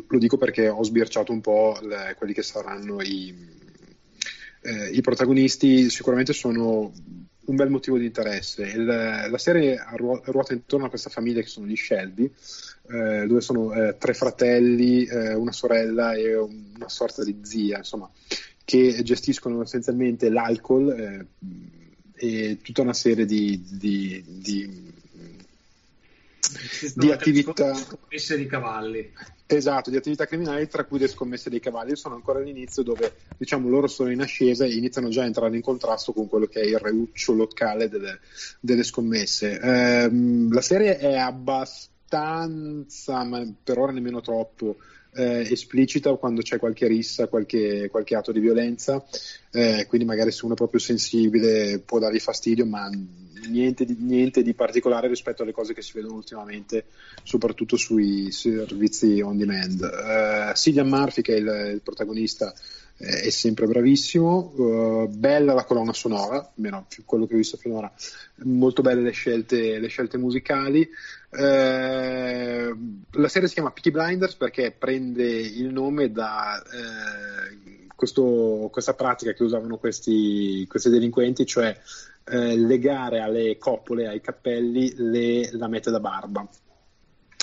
lo 0.08 0.18
dico 0.18 0.36
perché 0.36 0.68
ho 0.68 0.84
sbirciato 0.84 1.32
un 1.32 1.42
po' 1.42 1.78
le, 1.84 2.16
quelli 2.18 2.34
che 2.34 2.42
saranno 2.42 3.00
i, 3.00 3.32
eh, 4.64 4.90
i, 4.90 5.02
protagonisti, 5.02 5.92
sicuramente 5.92 6.34
sono 6.34 6.92
un 7.46 7.56
bel 7.56 7.70
motivo 7.70 8.00
di 8.00 8.06
interesse. 8.06 8.64
Il, 8.64 8.84
la 8.84 9.38
serie 9.38 9.78
ruota 10.24 10.54
intorno 10.54 10.88
a 10.88 10.90
questa 10.90 11.12
famiglia 11.12 11.42
che 11.42 11.50
sono 11.50 11.68
gli 11.68 11.76
Shelby, 11.76 12.34
eh, 12.90 13.28
dove 13.28 13.42
sono 13.42 13.74
eh, 13.74 13.96
tre 14.00 14.16
fratelli, 14.16 15.06
eh, 15.06 15.36
una 15.36 15.52
sorella 15.52 16.14
e 16.14 16.36
una 16.36 16.90
sorta 16.90 17.24
di 17.24 17.42
zia, 17.44 17.78
insomma, 17.78 18.10
che 18.66 19.04
gestiscono 19.04 19.62
essenzialmente 19.62 20.32
l'alcol 20.32 20.90
eh, 20.90 21.28
e 22.16 22.58
tutta 22.64 22.82
una 22.82 22.94
serie 22.94 23.28
di, 23.28 23.64
di, 23.70 24.24
di 24.26 24.92
di 26.96 27.12
attività 27.12 27.74
scommesse 27.74 28.38
di 28.38 28.46
cavalli. 28.46 29.12
Esatto 29.46 29.90
di 29.90 29.98
attività 29.98 30.26
criminali 30.26 30.68
tra 30.68 30.86
cui 30.86 31.00
le 31.00 31.08
scommesse 31.08 31.50
dei 31.50 31.60
cavalli. 31.60 31.92
Io 31.92 31.96
sono 31.96 32.16
ancora 32.16 32.40
all'inizio 32.40 32.84
dove 32.84 33.16
diciamo 33.38 33.68
loro 33.68 33.88
sono 33.88 34.12
in 34.12 34.22
ascesa 34.22 34.66
e 34.66 34.74
iniziano 34.74 35.10
già 35.10 35.24
a 35.24 35.26
entrare 35.26 35.56
in 35.56 35.62
contrasto 35.62 36.14
con 36.14 36.30
quello 36.30 36.46
che 36.46 36.62
è 36.62 36.66
il 36.66 36.80
reuccio 36.80 37.34
locale 37.34 37.90
delle, 37.90 38.20
delle 38.60 38.84
scommesse. 38.84 39.60
Ehm, 39.60 40.54
la 40.54 40.62
serie 40.62 40.98
è 40.98 41.18
abbastanza 41.18 43.24
ma 43.24 43.46
per 43.64 43.78
ora 43.78 43.92
nemmeno 43.92 44.22
troppo 44.22 44.78
eh, 45.14 45.48
esplicita 45.52 46.14
quando 46.16 46.42
c'è 46.42 46.58
qualche 46.58 46.88
rissa, 46.88 47.28
qualche, 47.28 47.90
qualche 47.90 48.16
atto 48.16 48.32
di 48.32 48.40
violenza, 48.40 49.04
eh, 49.52 49.86
quindi 49.88 50.08
magari 50.08 50.32
se 50.32 50.46
uno 50.46 50.54
è 50.54 50.58
proprio 50.58 50.80
sensibile 50.80 51.80
può 51.80 52.00
dargli 52.00 52.20
fastidio, 52.20 52.66
ma 52.66 52.90
niente 53.48 53.86
di, 53.86 53.96
niente 54.00 54.44
di, 54.44 54.54
particolare 54.54 55.08
rispetto 55.08 55.44
alle 55.44 55.52
cose 55.52 55.74
che 55.74 55.82
si 55.82 55.94
vedono 55.94 56.16
ultimamente, 56.16 56.86
soprattutto 57.24 57.76
sui 57.78 58.32
servizi 58.32 59.22
on 59.22 59.38
demand. 59.38 59.82
Uh, 59.82 60.56
Cillian 60.56 60.88
Murphy, 60.88 61.22
che 61.22 61.36
è 61.36 61.38
il, 61.38 61.72
il 61.74 61.82
protagonista, 61.82 62.54
eh, 62.98 63.22
è 63.22 63.30
sempre 63.30 63.66
bravissimo, 63.66 64.54
uh, 64.56 65.08
bella 65.08 65.54
la 65.54 65.66
colonna 65.66 65.94
sonora, 65.94 66.52
almeno 66.56 66.86
quello 67.06 67.26
che 67.26 67.34
ho 67.34 67.38
visto 67.38 67.58
finora, 67.58 67.92
molto 68.44 68.82
belle 68.82 69.02
le 69.02 69.12
scelte, 69.12 69.80
le 69.80 69.88
scelte 69.88 70.18
musicali. 70.18 70.88
Uh, 71.32 73.00
la 73.12 73.28
serie 73.30 73.48
si 73.48 73.54
chiama 73.54 73.72
Peaky 73.72 73.92
Blinders 73.92 74.36
perché 74.36 74.76
prende 74.78 75.24
il 75.24 75.72
nome 75.72 76.12
da 76.12 76.62
questo, 77.96 78.70
questa 78.72 78.96
pratica 78.96 79.32
che 79.34 79.44
usavano 79.44 79.78
questi, 79.78 80.66
questi 80.68 80.90
delinquenti, 80.90 81.46
cioè 81.46 81.80
eh, 82.26 82.58
legare 82.58 83.20
alle 83.20 83.58
coppole, 83.58 84.08
ai 84.08 84.22
cappelli, 84.22 84.94
le 84.96 85.52
lamette 85.54 85.92
da 85.92 86.00
barba 86.00 86.48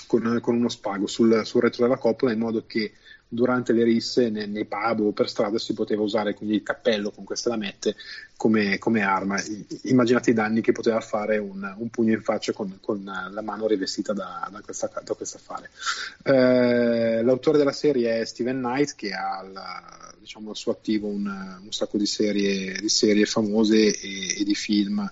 con, 0.09 0.39
con 0.41 0.57
uno 0.57 0.69
spago 0.69 1.07
sul, 1.07 1.43
sul, 1.45 1.61
retro 1.63 1.85
della 1.85 1.99
coppola 1.99 2.33
in 2.33 2.41
modo 2.41 2.65
che 2.67 2.93
durante 3.29 3.73
le 3.75 3.85
risse 3.85 4.31
nei, 4.31 4.49
nei, 4.49 4.65
pub 4.65 5.01
o 5.01 5.13
per 5.13 5.29
strada 5.29 5.59
si 5.59 5.75
poteva 5.75 6.03
usare 6.03 6.33
quindi 6.33 6.55
il 6.57 6.63
cappello 6.63 7.11
con 7.11 7.25
queste 7.25 7.51
lamette 7.51 7.95
come, 8.37 8.79
come 8.79 9.03
arma. 9.03 9.43
Immaginate 9.83 10.31
i 10.31 10.35
danni 10.35 10.63
che 10.63 10.73
poteva 10.73 11.01
fare 11.01 11.37
un, 11.37 11.75
un 11.77 11.89
pugno 11.91 12.15
in 12.15 12.23
faccia 12.23 12.53
con, 12.53 12.79
con, 12.81 13.05
la 13.05 13.43
mano 13.43 13.67
rivestita 13.67 14.13
da, 14.13 14.49
da, 14.51 14.61
questa, 14.61 14.91
da 15.05 15.15
questo 15.15 15.37
affare. 15.37 15.71
Eh, 16.23 17.23
l'autore 17.23 17.59
della 17.59 17.73
serie 17.73 18.21
è 18.21 18.25
Steven 18.25 18.59
Knight 18.59 18.95
che 18.95 19.13
ha 19.13 19.43
la, 19.43 20.15
diciamo, 20.19 20.51
al 20.51 20.57
suo 20.57 20.73
attivo 20.73 21.09
un, 21.09 21.27
un 21.27 21.73
sacco 21.73 21.99
di 21.99 22.07
serie, 22.07 22.81
di 22.81 22.89
serie 22.89 23.27
famose 23.27 23.99
e, 23.99 24.41
e 24.41 24.45
di 24.45 24.55
film 24.55 25.11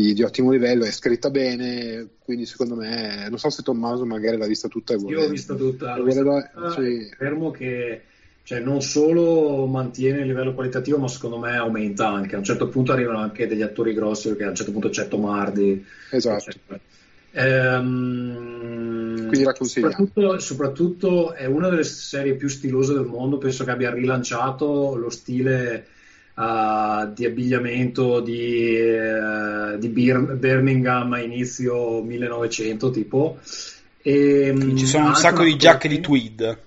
di, 0.00 0.12
di, 0.12 0.22
ottimo 0.22 0.50
livello, 0.50 0.84
è 0.84 0.90
scritta 0.90 1.30
bene, 1.30 2.08
quindi 2.22 2.44
secondo 2.44 2.74
me, 2.74 3.26
non 3.28 3.38
so 3.38 3.48
se 3.50 3.62
Tommaso 3.62 4.04
magari 4.04 4.36
l'ha 4.36 4.46
vista 4.46 4.68
tutta 4.68 4.96
vuole... 4.96 5.14
Io 5.14 5.22
l'ho 5.22 5.28
vista 5.28 5.54
tutta, 5.54 6.00
vista 6.02 6.22
tutta 6.22 6.70
sì. 6.70 7.08
fermo 7.16 7.50
che 7.50 8.02
cioè, 8.42 8.60
non 8.60 8.80
solo 8.80 9.66
mantiene 9.66 10.20
il 10.20 10.26
livello 10.26 10.54
qualitativo, 10.54 10.98
ma 10.98 11.08
secondo 11.08 11.38
me 11.38 11.56
aumenta 11.56 12.06
anche. 12.08 12.36
A 12.36 12.38
un 12.38 12.44
certo 12.44 12.68
punto 12.68 12.92
arrivano 12.92 13.18
anche 13.18 13.48
degli 13.48 13.62
attori 13.62 13.92
grossi, 13.92 14.28
perché 14.28 14.44
a 14.44 14.50
un 14.50 14.54
certo 14.54 14.70
punto 14.70 14.88
c'è 14.88 15.08
Tomardi. 15.08 15.84
Esatto. 16.12 16.52
Ehm, 17.32 19.26
Quindi 19.26 19.42
la 19.42 19.52
soprattutto, 19.58 20.38
soprattutto 20.38 21.32
è 21.32 21.46
una 21.46 21.68
delle 21.68 21.82
serie 21.82 22.34
più 22.34 22.46
stilose 22.46 22.92
del 22.92 23.06
mondo, 23.06 23.38
penso 23.38 23.64
che 23.64 23.72
abbia 23.72 23.92
rilanciato 23.92 24.94
lo 24.94 25.10
stile 25.10 25.86
uh, 26.36 27.12
di 27.12 27.24
abbigliamento 27.24 28.20
di, 28.20 28.78
uh, 28.78 29.76
di 29.78 29.88
Bir- 29.88 30.36
Birmingham 30.36 31.12
a 31.12 31.20
inizio 31.20 32.02
1900 32.02 32.90
tipo. 32.90 33.38
E, 34.02 34.54
Ci 34.76 34.86
sono 34.86 35.08
un 35.08 35.16
sacco 35.16 35.42
di 35.42 35.56
giacche 35.56 35.88
di 35.88 36.00
tweed. 36.00 36.58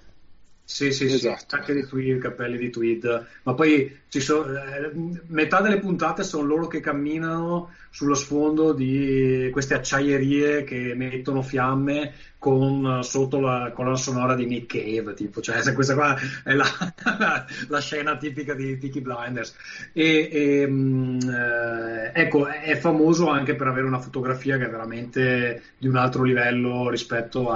Sì, 0.72 0.92
sì, 0.92 1.06
esatto. 1.06 1.60
sì, 1.66 1.74
di 1.74 1.84
tweed, 1.84 2.22
cappelli 2.22 2.56
di 2.56 2.70
tweed, 2.70 3.26
ma 3.42 3.56
poi 3.56 4.02
sono, 4.08 4.56
eh, 4.56 4.92
metà 5.26 5.62
delle 5.62 5.80
puntate 5.80 6.24
sono 6.24 6.46
loro 6.46 6.68
che 6.68 6.80
camminano 6.80 7.72
sullo 7.90 8.14
sfondo 8.14 8.72
di 8.72 9.50
queste 9.52 9.74
acciaierie 9.74 10.64
che 10.64 10.94
mettono 10.96 11.42
fiamme 11.42 12.14
con 12.38 13.00
sotto 13.02 13.40
la 13.40 13.72
colonna 13.74 13.96
sonora 13.96 14.36
di 14.36 14.46
Nick 14.46 14.78
Cave, 14.78 15.16
tipo, 15.16 15.42
cioè 15.42 15.74
questa 15.74 15.96
qua 15.96 16.16
è 16.44 16.54
la, 16.54 16.66
la, 17.18 17.46
la 17.68 17.82
scena 17.82 18.16
tipica 18.16 18.54
di 18.54 18.78
Peaky 18.78 19.02
Blinders. 19.02 19.56
E, 19.92 20.30
e 20.32 20.68
mm, 20.68 21.20
eh, 21.20 22.12
ecco, 22.14 22.46
è 22.46 22.78
famoso 22.78 23.28
anche 23.28 23.56
per 23.56 23.66
avere 23.66 23.88
una 23.88 24.00
fotografia 24.00 24.58
che 24.58 24.66
è 24.66 24.70
veramente 24.70 25.64
di 25.80 25.88
un 25.88 25.96
altro 25.96 26.22
livello 26.22 26.90
rispetto 26.92 27.50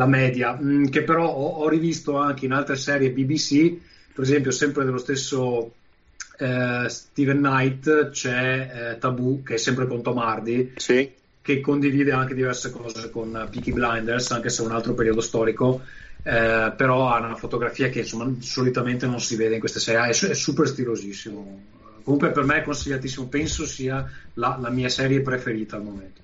alla 0.00 0.06
media, 0.06 0.56
mh, 0.58 0.72
mm, 0.72 0.84
che 0.86 1.02
però 1.02 1.28
ho, 1.28 1.48
ho 1.62 1.68
rivisto 1.68 2.16
anche 2.16 2.46
in 2.46 2.52
altre 2.52 2.76
serie 2.76 3.10
BBC, 3.10 3.76
per 4.14 4.24
esempio 4.24 4.50
sempre 4.50 4.84
dello 4.84 4.98
stesso 4.98 5.74
eh, 6.38 6.86
Steven 6.88 7.38
Knight 7.38 8.10
c'è 8.10 8.92
eh, 8.92 8.98
Tabù 8.98 9.42
che 9.42 9.54
è 9.54 9.58
sempre 9.58 9.86
con 9.86 10.02
Tom 10.02 10.18
Hardy 10.18 10.72
sì. 10.76 11.10
che 11.40 11.60
condivide 11.60 12.12
anche 12.12 12.34
diverse 12.34 12.70
cose 12.70 13.10
con 13.10 13.48
Peaky 13.50 13.72
Blinders 13.72 14.30
anche 14.30 14.48
se 14.48 14.62
è 14.62 14.66
un 14.66 14.72
altro 14.72 14.94
periodo 14.94 15.20
storico 15.20 15.82
eh, 16.22 16.72
però 16.76 17.08
ha 17.08 17.18
una 17.18 17.36
fotografia 17.36 17.88
che 17.88 18.00
insomma 18.00 18.30
solitamente 18.40 19.06
non 19.06 19.20
si 19.20 19.36
vede 19.36 19.54
in 19.54 19.60
queste 19.60 19.80
serie. 19.80 20.10
È, 20.10 20.28
è 20.28 20.34
super 20.34 20.66
stilosissimo. 20.66 21.62
Comunque 22.02 22.30
per 22.30 22.44
me 22.44 22.56
è 22.56 22.62
consigliatissimo 22.62 23.26
penso 23.28 23.66
sia 23.66 24.10
la, 24.34 24.58
la 24.60 24.70
mia 24.70 24.88
serie 24.88 25.20
preferita 25.20 25.76
al 25.76 25.82
momento 25.82 26.20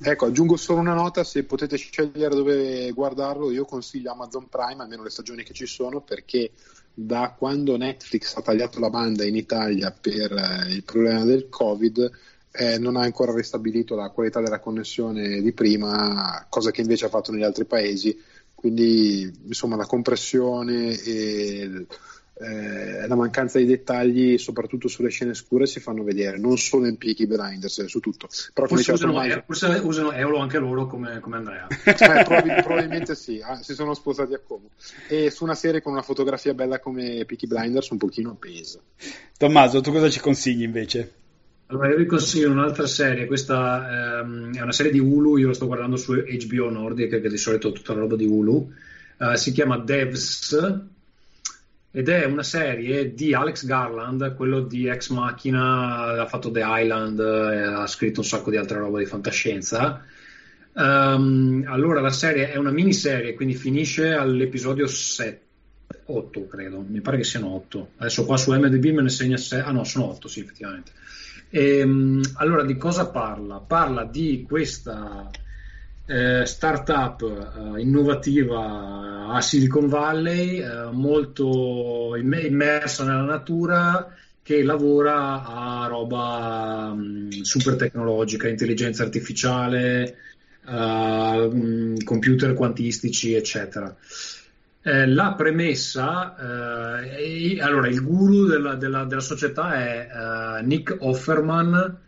Ecco, 0.00 0.26
aggiungo 0.26 0.56
solo 0.56 0.78
una 0.78 0.94
nota, 0.94 1.24
se 1.24 1.42
potete 1.42 1.76
scegliere 1.76 2.34
dove 2.34 2.92
guardarlo, 2.92 3.50
io 3.50 3.64
consiglio 3.64 4.12
Amazon 4.12 4.48
Prime, 4.48 4.82
almeno 4.82 5.02
le 5.02 5.10
stagioni 5.10 5.42
che 5.42 5.52
ci 5.52 5.66
sono, 5.66 6.02
perché 6.02 6.52
da 6.94 7.34
quando 7.36 7.76
Netflix 7.76 8.36
ha 8.36 8.42
tagliato 8.42 8.78
la 8.78 8.90
banda 8.90 9.24
in 9.24 9.34
Italia 9.34 9.90
per 9.90 10.32
eh, 10.32 10.72
il 10.72 10.84
problema 10.84 11.24
del 11.24 11.48
Covid, 11.48 12.10
eh, 12.52 12.78
non 12.78 12.94
ha 12.94 13.02
ancora 13.02 13.34
ristabilito 13.34 13.96
la 13.96 14.10
qualità 14.10 14.40
della 14.40 14.60
connessione 14.60 15.40
di 15.40 15.52
prima, 15.52 16.46
cosa 16.48 16.70
che 16.70 16.80
invece 16.80 17.06
ha 17.06 17.10
fatto 17.10 17.32
negli 17.32 17.42
altri 17.42 17.64
paesi. 17.64 18.16
Quindi, 18.54 19.32
insomma, 19.46 19.76
la 19.76 19.86
compressione 19.86 20.96
e 21.00 21.86
eh, 22.40 23.06
la 23.06 23.14
mancanza 23.16 23.58
di 23.58 23.66
dettagli, 23.66 24.38
soprattutto 24.38 24.86
sulle 24.88 25.10
scene 25.10 25.34
scure, 25.34 25.66
si 25.66 25.80
fanno 25.80 26.04
vedere, 26.04 26.38
non 26.38 26.56
solo 26.56 26.86
in 26.86 26.96
Peaky 26.96 27.26
Blinders, 27.26 27.84
su 27.86 28.00
tutto. 28.00 28.28
Però 28.54 28.66
forse, 28.66 28.92
usano, 28.92 29.12
ormai... 29.12 29.42
forse 29.44 29.66
usano 29.82 30.12
Eolo 30.12 30.38
anche 30.38 30.58
loro 30.58 30.86
come, 30.86 31.20
come 31.20 31.36
Andrea. 31.36 31.66
Eh, 32.08 32.24
probabil- 32.24 32.62
probabilmente 32.62 33.14
sì, 33.14 33.40
ah, 33.42 33.60
si 33.62 33.74
sono 33.74 33.92
sposati 33.92 34.34
a 34.34 34.38
Como. 34.38 34.70
E 35.08 35.30
su 35.30 35.44
una 35.44 35.54
serie 35.54 35.82
con 35.82 35.92
una 35.92 36.02
fotografia 36.02 36.54
bella 36.54 36.78
come 36.78 37.24
Peaky 37.26 37.46
Blinders 37.46 37.90
un 37.90 37.98
pochino 37.98 38.34
pesa. 38.34 38.78
Tommaso, 39.36 39.80
tu 39.80 39.90
cosa 39.92 40.08
ci 40.08 40.20
consigli 40.20 40.62
invece? 40.62 41.12
Allora, 41.66 41.90
io 41.90 41.96
vi 41.96 42.06
consiglio 42.06 42.50
un'altra 42.50 42.86
serie, 42.86 43.26
questa 43.26 44.20
ehm, 44.20 44.54
è 44.54 44.62
una 44.62 44.72
serie 44.72 44.90
di 44.90 45.00
Hulu, 45.00 45.36
io 45.36 45.48
la 45.48 45.54
sto 45.54 45.66
guardando 45.66 45.96
su 45.96 46.14
HBO 46.14 46.70
Nordic, 46.70 47.20
che 47.20 47.28
di 47.28 47.36
solito 47.36 47.68
è 47.68 47.72
tutta 47.72 47.92
la 47.92 48.00
roba 48.00 48.16
di 48.16 48.24
Hulu, 48.24 48.72
uh, 49.18 49.34
si 49.34 49.52
chiama 49.52 49.76
Devs, 49.76 50.86
ed 51.90 52.08
è 52.08 52.24
una 52.24 52.42
serie 52.42 53.14
di 53.14 53.32
Alex 53.32 53.64
Garland, 53.64 54.34
quello 54.34 54.60
di 54.60 54.86
Ex 54.86 55.08
Machina, 55.08 56.20
ha 56.20 56.26
fatto 56.26 56.50
The 56.50 56.62
Island, 56.64 57.18
eh, 57.18 57.62
ha 57.62 57.86
scritto 57.86 58.20
un 58.20 58.26
sacco 58.26 58.50
di 58.50 58.56
altre 58.56 58.78
roba 58.78 58.98
di 58.98 59.06
fantascienza. 59.06 60.04
Um, 60.74 61.64
allora 61.66 62.00
la 62.00 62.10
serie 62.10 62.52
è 62.52 62.56
una 62.56 62.70
miniserie, 62.70 63.34
quindi 63.34 63.54
finisce 63.54 64.12
all'episodio 64.12 64.86
7, 64.86 65.40
8 66.04 66.46
credo, 66.46 66.84
mi 66.86 67.00
pare 67.00 67.16
che 67.16 67.24
siano 67.24 67.54
8. 67.54 67.92
Adesso 67.96 68.24
qua 68.26 68.36
su 68.36 68.52
MDB 68.52 68.84
me 68.94 69.02
ne 69.02 69.08
segna 69.08 69.38
6, 69.38 69.60
ah 69.60 69.72
no, 69.72 69.84
sono 69.84 70.10
8 70.10 70.28
sì 70.28 70.40
effettivamente. 70.40 70.92
E, 71.48 71.82
um, 71.82 72.20
allora 72.34 72.64
di 72.64 72.76
cosa 72.76 73.08
parla? 73.08 73.60
Parla 73.60 74.04
di 74.04 74.44
questa 74.46 75.30
eh, 76.08 76.46
startup 76.46 77.20
eh, 77.22 77.80
innovativa 77.82 79.26
a 79.28 79.40
Silicon 79.42 79.88
Valley, 79.88 80.62
eh, 80.62 80.90
molto 80.90 82.16
immersa 82.16 83.04
nella 83.04 83.24
natura, 83.24 84.10
che 84.42 84.62
lavora 84.62 85.44
a 85.44 85.86
roba 85.86 86.94
mh, 86.94 87.00
mm, 87.02 87.30
super 87.42 87.76
tecnologica, 87.76 88.48
intelligenza 88.48 89.02
artificiale, 89.02 90.16
uh, 90.64 92.02
computer 92.02 92.54
quantistici, 92.54 93.34
eccetera. 93.34 93.94
Eh, 94.80 95.06
la 95.06 95.34
premessa, 95.34 97.04
eh, 97.04 97.60
allora 97.60 97.88
il 97.88 98.02
guru 98.02 98.46
della, 98.46 98.74
della, 98.76 99.04
della 99.04 99.20
società 99.20 99.74
è 99.74 100.62
Nick 100.62 100.96
Offerman, 100.98 102.07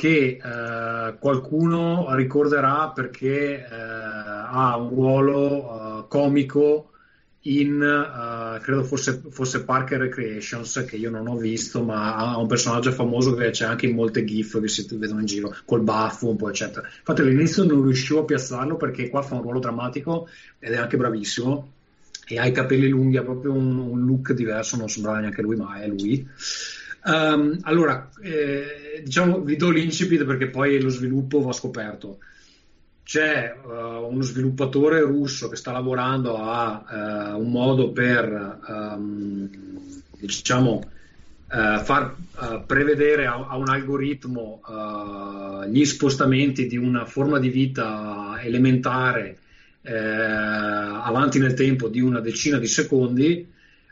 che 0.00 0.38
eh, 0.42 1.18
qualcuno 1.18 2.14
ricorderà 2.14 2.88
perché 2.88 3.58
eh, 3.58 3.66
ha 3.70 4.74
un 4.78 4.88
ruolo 4.88 5.34
eh, 5.98 6.04
comico 6.08 6.92
in, 7.42 7.82
eh, 7.82 8.60
credo 8.60 8.82
fosse, 8.82 9.20
fosse 9.28 9.62
Parker 9.62 10.00
Recreations, 10.00 10.86
che 10.88 10.96
io 10.96 11.10
non 11.10 11.28
ho 11.28 11.36
visto, 11.36 11.82
ma 11.82 12.16
ha 12.16 12.38
un 12.38 12.46
personaggio 12.46 12.92
famoso 12.92 13.34
che 13.34 13.50
c'è 13.50 13.66
anche 13.66 13.84
in 13.84 13.94
molte 13.94 14.24
GIF 14.24 14.58
che 14.58 14.68
si 14.68 14.86
vedono 14.92 15.20
in 15.20 15.26
giro, 15.26 15.54
col 15.66 15.82
baffo 15.82 16.30
un 16.30 16.36
po', 16.36 16.48
eccetera. 16.48 16.88
Infatti 16.98 17.20
all'inizio 17.20 17.64
non 17.64 17.82
riuscivo 17.82 18.20
a 18.20 18.24
piazzarlo 18.24 18.76
perché 18.76 19.10
qua 19.10 19.20
fa 19.20 19.34
un 19.34 19.42
ruolo 19.42 19.58
drammatico 19.58 20.28
ed 20.58 20.72
è 20.72 20.78
anche 20.78 20.96
bravissimo 20.96 21.72
e 22.26 22.38
ha 22.38 22.46
i 22.46 22.52
capelli 22.52 22.88
lunghi, 22.88 23.18
ha 23.18 23.22
proprio 23.22 23.52
un, 23.52 23.76
un 23.76 24.06
look 24.06 24.32
diverso, 24.32 24.78
non 24.78 24.88
sembrava 24.88 25.18
neanche 25.18 25.42
lui, 25.42 25.56
ma 25.56 25.78
è 25.78 25.86
lui. 25.86 26.26
Um, 27.02 27.58
allora, 27.62 28.10
eh, 28.22 29.00
diciamo, 29.02 29.40
vi 29.40 29.56
do 29.56 29.70
l'incipit 29.70 30.24
perché 30.24 30.48
poi 30.48 30.80
lo 30.80 30.90
sviluppo 30.90 31.40
va 31.40 31.52
scoperto. 31.52 32.18
C'è 33.02 33.56
uh, 33.64 34.06
uno 34.06 34.22
sviluppatore 34.22 35.00
russo 35.00 35.48
che 35.48 35.56
sta 35.56 35.72
lavorando 35.72 36.36
a 36.36 37.32
uh, 37.34 37.40
un 37.40 37.50
modo 37.50 37.90
per, 37.90 38.60
um, 38.68 39.50
diciamo, 40.18 40.82
uh, 41.50 41.82
far 41.82 42.14
prevedere 42.66 43.26
a, 43.26 43.46
a, 43.48 43.56
un 43.56 43.68
algoritmo 43.68 44.60
gli 45.68 45.84
spostamenti 45.84 46.66
di 46.66 46.76
una 46.76 47.04
forma 47.04 47.38
di 47.38 47.48
vita 47.48 48.38
elementare 48.40 49.36
avanti 49.82 51.38
nel 51.38 51.54
tempo 51.54 51.88
di 51.88 52.00
una 52.00 52.20
decina 52.20 52.58
di 52.58 52.66
secondi 52.66 53.46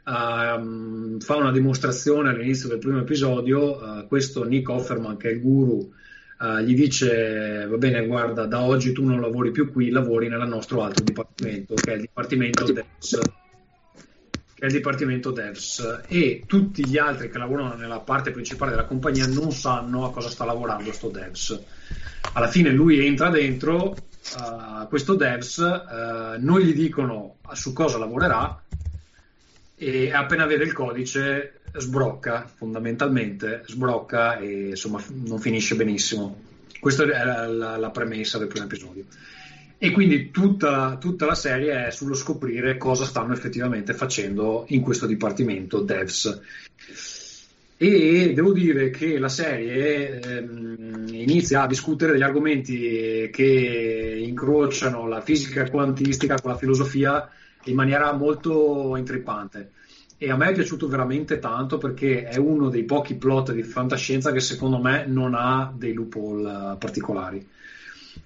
uh, 0.09 1.21
fa 1.21 1.37
una 1.37 1.53
dimostrazione 1.53 2.31
all'inizio 2.31 2.68
del 2.68 2.79
primo 2.79 3.01
episodio, 3.01 3.77
uh, 3.77 4.07
questo 4.07 4.44
Nick 4.44 4.68
Offerman 4.68 5.16
che 5.16 5.29
è 5.29 5.33
il 5.33 5.40
guru 5.40 5.92
uh, 6.40 6.59
gli 6.61 6.75
dice 6.75 7.66
va 7.68 7.77
bene 7.77 8.07
guarda 8.07 8.47
da 8.47 8.62
oggi 8.62 8.92
tu 8.92 9.05
non 9.05 9.21
lavori 9.21 9.51
più 9.51 9.71
qui, 9.71 9.90
lavori 9.90 10.29
nel 10.29 10.47
nostro 10.49 10.83
altro 10.83 11.05
dipartimento 11.05 11.75
che 11.75 11.92
è 11.92 11.94
il 11.94 12.01
dipartimento 12.01 12.64
Devs. 12.73 13.18
Che 14.59 14.64
è 14.64 14.66
il 14.66 14.73
dipartimento 14.73 15.31
Devs. 15.31 16.03
E 16.09 16.42
tutti 16.44 16.85
gli 16.85 16.99
altri 16.99 17.31
che 17.31 17.38
lavorano 17.38 17.75
nella 17.75 18.01
parte 18.01 18.33
principale 18.33 18.73
della 18.73 18.87
compagnia 18.87 19.27
non 19.27 19.53
sanno 19.53 20.05
a 20.05 20.11
cosa 20.11 20.29
sta 20.29 20.44
lavorando 20.44 20.90
sto 20.92 21.09
Devs. 21.11 21.62
Alla 22.33 22.49
fine 22.49 22.71
lui 22.71 23.07
entra 23.07 23.31
dentro 23.31 23.90
uh, 23.90 24.88
questo 24.88 25.14
Devs 25.14 25.59
uh, 25.59 26.40
non 26.40 26.59
gli 26.59 26.75
dicono 26.75 27.37
su 27.53 27.73
cosa 27.73 27.99
lavorerà 27.99 28.61
e 29.78 30.12
appena 30.12 30.44
vede 30.44 30.64
il 30.64 30.72
codice 30.72 31.60
sbrocca 31.76 32.50
fondamentalmente, 32.52 33.62
sbrocca 33.66 34.38
e 34.38 34.70
insomma 34.70 35.02
non 35.24 35.38
finisce 35.38 35.76
benissimo. 35.76 36.46
Questa 36.80 37.04
è 37.04 37.24
la, 37.24 37.46
la, 37.46 37.76
la 37.76 37.90
premessa 37.90 38.38
del 38.38 38.48
primo 38.48 38.64
episodio. 38.64 39.04
E 39.78 39.92
quindi 39.92 40.32
tutta, 40.32 40.96
tutta, 40.98 41.24
la 41.24 41.36
serie 41.36 41.86
è 41.86 41.90
sullo 41.92 42.14
scoprire 42.14 42.76
cosa 42.76 43.04
stanno 43.04 43.32
effettivamente 43.32 43.94
facendo 43.94 44.64
in 44.68 44.80
questo 44.80 45.06
dipartimento 45.06 45.80
devs. 45.80 46.40
e 47.76 48.32
devo 48.34 48.52
dire 48.52 48.90
che 48.90 49.18
la 49.18 49.28
serie 49.28 50.18
ehm, 50.18 51.06
inizia 51.12 51.62
a 51.62 51.68
discutere 51.68 52.10
degli 52.12 52.22
argomenti 52.22 53.30
che 53.32 54.20
incrociano 54.20 55.06
la 55.06 55.20
fisica 55.20 55.70
quantistica 55.70 56.40
con 56.40 56.50
la 56.50 56.56
filosofia 56.56 57.30
in 57.64 57.75
maniera 57.75 58.12
molto 58.12 58.97
intrippante 58.97 59.73
e 60.21 60.33
a 60.33 60.37
me 60.37 60.49
è 60.49 60.53
piaciuto 60.53 60.88
veramente 60.88 61.38
tanto 61.38 61.79
perché 61.79 62.25
è 62.25 62.37
uno 62.37 62.68
dei 62.68 62.83
pochi 62.83 63.14
plot 63.14 63.53
di 63.53 63.62
fantascienza 63.62 64.33
che 64.33 64.40
secondo 64.40 64.79
me 64.79 65.07
non 65.07 65.35
ha 65.35 65.73
dei 65.73 65.92
loophole 65.92 66.77
particolari. 66.77 67.47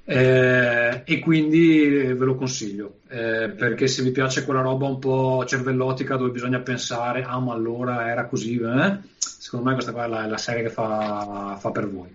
Eh, 0.04 1.02
e 1.04 1.18
quindi 1.20 1.86
ve 1.86 2.24
lo 2.24 2.34
consiglio 2.34 3.00
eh, 3.08 3.50
perché 3.50 3.86
se 3.86 4.02
vi 4.02 4.10
piace 4.10 4.44
quella 4.44 4.62
roba 4.62 4.86
un 4.86 4.98
po' 4.98 5.44
cervellotica 5.46 6.16
dove 6.16 6.30
bisogna 6.30 6.58
pensare 6.58 7.22
ah 7.22 7.38
ma 7.38 7.52
allora 7.52 8.08
era 8.08 8.24
così 8.24 8.58
eh? 8.58 8.98
secondo 9.16 9.68
me 9.68 9.74
questa 9.74 9.92
qua 9.92 10.06
è 10.06 10.08
la, 10.08 10.26
la 10.26 10.38
serie 10.38 10.64
che 10.64 10.70
fa, 10.70 11.56
fa 11.60 11.70
per 11.70 11.88
voi 11.88 12.08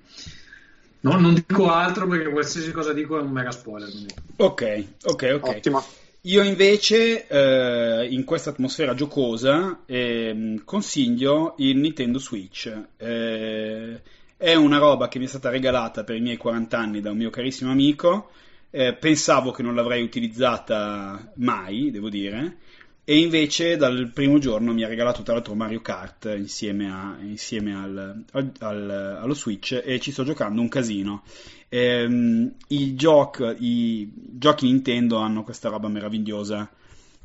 no, 1.01 1.17
non 1.17 1.33
dico 1.33 1.71
altro 1.71 2.07
perché 2.07 2.29
qualsiasi 2.29 2.71
cosa 2.71 2.91
dico 2.91 3.19
è 3.19 3.21
un 3.21 3.31
mega 3.31 3.51
spoiler 3.51 3.89
quindi. 3.89 4.13
ok 4.35 4.83
ok 5.05 5.31
ok 5.35 5.47
ottimo 5.47 5.83
io 6.27 6.43
invece, 6.43 7.25
eh, 7.25 8.07
in 8.09 8.25
questa 8.25 8.49
atmosfera 8.49 8.93
giocosa, 8.93 9.83
eh, 9.85 10.61
consiglio 10.65 11.55
il 11.59 11.77
Nintendo 11.77 12.19
Switch. 12.19 12.69
Eh, 12.97 14.01
è 14.35 14.53
una 14.53 14.77
roba 14.77 15.07
che 15.07 15.19
mi 15.19 15.25
è 15.25 15.27
stata 15.29 15.49
regalata 15.49 16.03
per 16.03 16.17
i 16.17 16.21
miei 16.21 16.35
40 16.35 16.77
anni 16.77 16.99
da 16.99 17.11
un 17.11 17.17
mio 17.17 17.29
carissimo 17.29 17.71
amico. 17.71 18.31
Eh, 18.69 18.93
pensavo 18.93 19.51
che 19.51 19.63
non 19.63 19.73
l'avrei 19.73 20.03
utilizzata 20.03 21.31
mai, 21.35 21.91
devo 21.91 22.09
dire. 22.09 22.57
E 23.05 23.19
invece 23.19 23.77
dal 23.77 24.11
primo 24.13 24.37
giorno 24.37 24.73
mi 24.73 24.83
ha 24.83 24.87
regalato 24.89 25.23
tra 25.23 25.33
l'altro 25.33 25.55
Mario 25.55 25.79
Kart 25.79 26.29
insieme, 26.35 26.91
a, 26.91 27.15
insieme 27.21 27.73
al, 27.73 28.23
al, 28.31 28.51
al, 28.59 29.17
allo 29.21 29.33
Switch 29.33 29.81
e 29.81 29.97
ci 30.01 30.11
sto 30.11 30.25
giocando 30.25 30.59
un 30.59 30.67
casino. 30.67 31.23
Ehm, 31.69 32.53
i, 32.67 32.95
giochi, 32.95 33.43
I 33.43 34.11
giochi 34.13 34.65
Nintendo 34.65 35.17
hanno 35.17 35.43
questa 35.43 35.69
roba 35.69 35.87
meravigliosa 35.87 36.69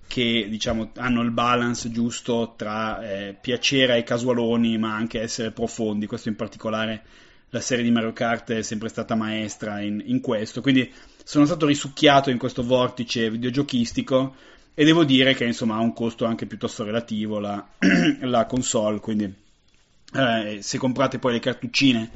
che 0.06 0.46
diciamo 0.48 0.90
hanno 0.96 1.22
il 1.22 1.30
balance 1.30 1.90
giusto 1.90 2.54
tra 2.56 3.00
eh, 3.02 3.36
piacere 3.40 3.94
ai 3.94 4.04
casualoni 4.04 4.76
ma 4.78 4.94
anche 4.94 5.20
essere 5.20 5.52
profondi. 5.52 6.06
Questo 6.06 6.28
in 6.28 6.36
particolare 6.36 7.02
la 7.50 7.60
serie 7.60 7.84
di 7.84 7.90
Mario 7.90 8.12
Kart 8.12 8.52
è 8.52 8.62
sempre 8.62 8.88
stata 8.88 9.14
maestra 9.14 9.80
in, 9.80 10.02
in 10.04 10.20
questo. 10.20 10.60
Quindi 10.60 10.92
sono 11.24 11.44
stato 11.44 11.66
risucchiato 11.66 12.30
in 12.30 12.38
questo 12.38 12.62
vortice 12.62 13.30
videogiochistico 13.30 14.34
e 14.74 14.84
devo 14.84 15.04
dire 15.04 15.34
che 15.34 15.44
insomma 15.44 15.76
ha 15.76 15.80
un 15.80 15.92
costo 15.92 16.24
anche 16.24 16.46
piuttosto 16.46 16.82
relativo 16.82 17.38
la, 17.38 17.64
la 18.20 18.46
console. 18.46 19.00
Quindi 19.00 19.32
eh, 20.14 20.58
se 20.60 20.78
comprate 20.78 21.18
poi 21.18 21.32
le 21.32 21.40
cartuccine 21.40 22.10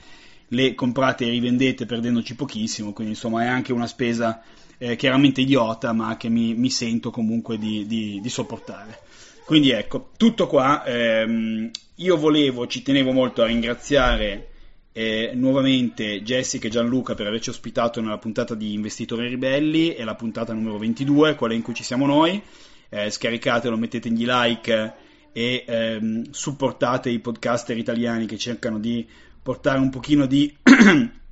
le 0.48 0.74
comprate 0.74 1.26
e 1.26 1.30
rivendete 1.30 1.86
perdendoci 1.86 2.34
pochissimo. 2.34 2.92
Quindi 2.92 3.14
insomma 3.14 3.44
è 3.44 3.46
anche 3.46 3.72
una 3.72 3.86
spesa 3.86 4.42
eh, 4.78 4.96
chiaramente 4.96 5.40
idiota, 5.40 5.92
ma 5.92 6.16
che 6.16 6.28
mi, 6.28 6.54
mi 6.54 6.70
sento 6.70 7.10
comunque 7.10 7.58
di, 7.58 7.86
di, 7.86 8.20
di, 8.20 8.28
sopportare. 8.28 9.00
Quindi 9.44 9.70
ecco, 9.70 10.10
tutto 10.16 10.46
qua. 10.46 10.84
Ehm, 10.84 11.70
io 11.96 12.16
volevo, 12.16 12.66
ci 12.66 12.82
tenevo 12.82 13.12
molto 13.12 13.42
a 13.42 13.46
ringraziare 13.46 14.50
eh, 14.92 15.32
nuovamente 15.34 16.22
Jessica 16.22 16.66
e 16.66 16.70
Gianluca 16.70 17.14
per 17.14 17.26
averci 17.26 17.50
ospitato 17.50 18.00
nella 18.00 18.18
puntata 18.18 18.54
di 18.54 18.72
Investitori 18.74 19.28
Ribelli, 19.28 19.88
è 19.90 20.04
la 20.04 20.14
puntata 20.14 20.52
numero 20.52 20.78
22, 20.78 21.34
quella 21.34 21.54
in 21.54 21.62
cui 21.62 21.74
ci 21.74 21.84
siamo 21.84 22.06
noi. 22.06 22.42
Eh, 22.88 23.10
scaricatelo, 23.10 23.76
mettetegli 23.76 24.24
like 24.26 24.94
e 25.32 25.64
ehm, 25.66 26.30
supportate 26.30 27.10
i 27.10 27.18
podcaster 27.18 27.76
italiani 27.76 28.26
che 28.26 28.38
cercano 28.38 28.78
di 28.78 29.06
portare 29.46 29.78
un 29.78 29.90
pochino 29.90 30.26
di 30.26 30.52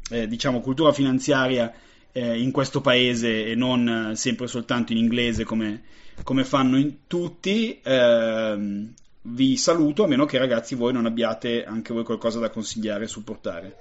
eh, 0.08 0.28
diciamo, 0.28 0.60
cultura 0.60 0.92
finanziaria 0.92 1.74
eh, 2.12 2.40
in 2.40 2.52
questo 2.52 2.80
paese 2.80 3.46
e 3.46 3.56
non 3.56 4.12
eh, 4.12 4.14
sempre 4.14 4.46
soltanto 4.46 4.92
in 4.92 4.98
inglese 4.98 5.42
come, 5.42 5.82
come 6.22 6.44
fanno 6.44 6.78
in 6.78 7.08
tutti. 7.08 7.80
Eh, 7.82 8.86
vi 9.22 9.56
saluto, 9.56 10.04
a 10.04 10.06
meno 10.06 10.26
che 10.26 10.38
ragazzi 10.38 10.76
voi 10.76 10.92
non 10.92 11.06
abbiate 11.06 11.64
anche 11.64 11.92
voi 11.92 12.04
qualcosa 12.04 12.38
da 12.38 12.50
consigliare 12.50 13.02
e 13.02 13.08
supportare. 13.08 13.76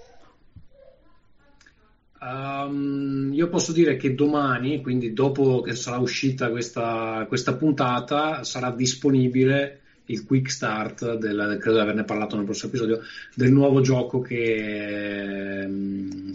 Um, 2.20 3.30
io 3.34 3.50
posso 3.50 3.72
dire 3.72 3.98
che 3.98 4.16
domani, 4.16 4.82
quindi 4.82 5.14
dopo 5.14 5.62
che 5.62 5.76
sarà 5.76 5.98
uscita 6.00 6.50
questa, 6.50 7.26
questa 7.28 7.54
puntata, 7.54 8.44
sarà 8.44 8.72
disponibile 8.72 9.83
il 10.06 10.26
quick 10.26 10.50
start, 10.52 11.18
del, 11.18 11.58
credo 11.60 11.78
di 11.78 11.84
averne 11.84 12.04
parlato 12.04 12.36
nel 12.36 12.46
prossimo 12.46 12.70
episodio, 12.70 13.02
del 13.36 13.52
nuovo 13.52 13.82
gioco 13.82 14.20
che, 14.20 15.68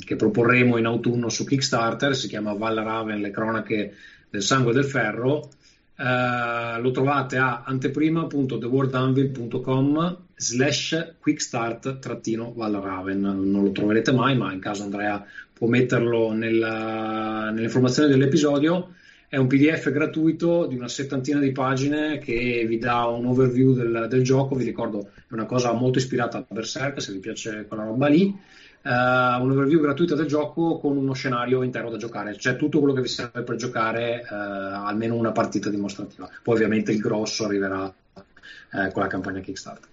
che 0.04 0.16
proporremo 0.16 0.76
in 0.76 0.87
autunno 0.87 1.28
su 1.28 1.44
Kickstarter, 1.44 2.16
si 2.16 2.26
chiama 2.28 2.54
Valraven, 2.54 3.20
le 3.20 3.31
cronache 3.31 3.94
del 4.31 4.42
sangue 4.42 4.72
e 4.72 4.74
del 4.74 4.85
ferro. 4.85 5.50
Uh, 5.98 6.81
lo 6.81 6.92
trovate 6.92 7.38
a 7.38 7.64
anteprima.theworldanvil.com 7.66 10.18
slash 10.37 11.14
quickstart 11.18 11.98
trattino 11.98 12.52
Valraven 12.54 13.20
non 13.20 13.64
lo 13.64 13.72
troverete 13.72 14.12
mai 14.12 14.37
ma 14.37 14.52
in 14.52 14.61
caso 14.61 14.85
Andrea 14.85 15.26
può 15.52 15.66
metterlo 15.66 16.33
nella, 16.33 17.50
nelle 17.50 17.64
informazioni 17.64 18.09
dell'episodio 18.09 18.92
è 19.29 19.37
un 19.37 19.47
PDF 19.47 19.91
gratuito 19.91 20.64
di 20.67 20.75
una 20.75 20.88
settantina 20.88 21.38
di 21.38 21.53
pagine 21.53 22.19
che 22.19 22.64
vi 22.67 22.79
dà 22.79 23.05
un 23.07 23.27
overview 23.27 23.75
del, 23.75 24.07
del 24.09 24.23
gioco. 24.23 24.55
Vi 24.55 24.64
ricordo, 24.64 25.11
è 25.14 25.35
una 25.35 25.45
cosa 25.45 25.73
molto 25.73 25.99
ispirata 25.99 26.38
a 26.38 26.45
Berserk, 26.49 27.03
se 27.03 27.12
vi 27.12 27.19
piace 27.19 27.67
quella 27.69 27.85
roba 27.85 28.09
lì. 28.09 28.35
Uh, 28.81 29.43
un 29.43 29.51
overview 29.51 29.81
gratuito 29.81 30.14
del 30.14 30.27
gioco 30.27 30.79
con 30.79 30.97
uno 30.97 31.12
scenario 31.12 31.62
intero 31.62 31.91
da 31.91 31.99
giocare, 31.99 32.38
cioè 32.38 32.57
tutto 32.57 32.79
quello 32.79 32.95
che 32.95 33.03
vi 33.03 33.09
serve 33.09 33.43
per 33.43 33.57
giocare 33.57 34.23
uh, 34.23 34.33
almeno 34.33 35.14
una 35.14 35.33
partita 35.33 35.69
dimostrativa. 35.69 36.31
Poi 36.43 36.55
ovviamente 36.55 36.93
il 36.93 36.99
grosso 36.99 37.45
arriverà 37.45 37.85
uh, 37.85 38.93
con 38.93 39.03
la 39.03 39.09
campagna 39.09 39.41
Kickstarter. 39.41 39.88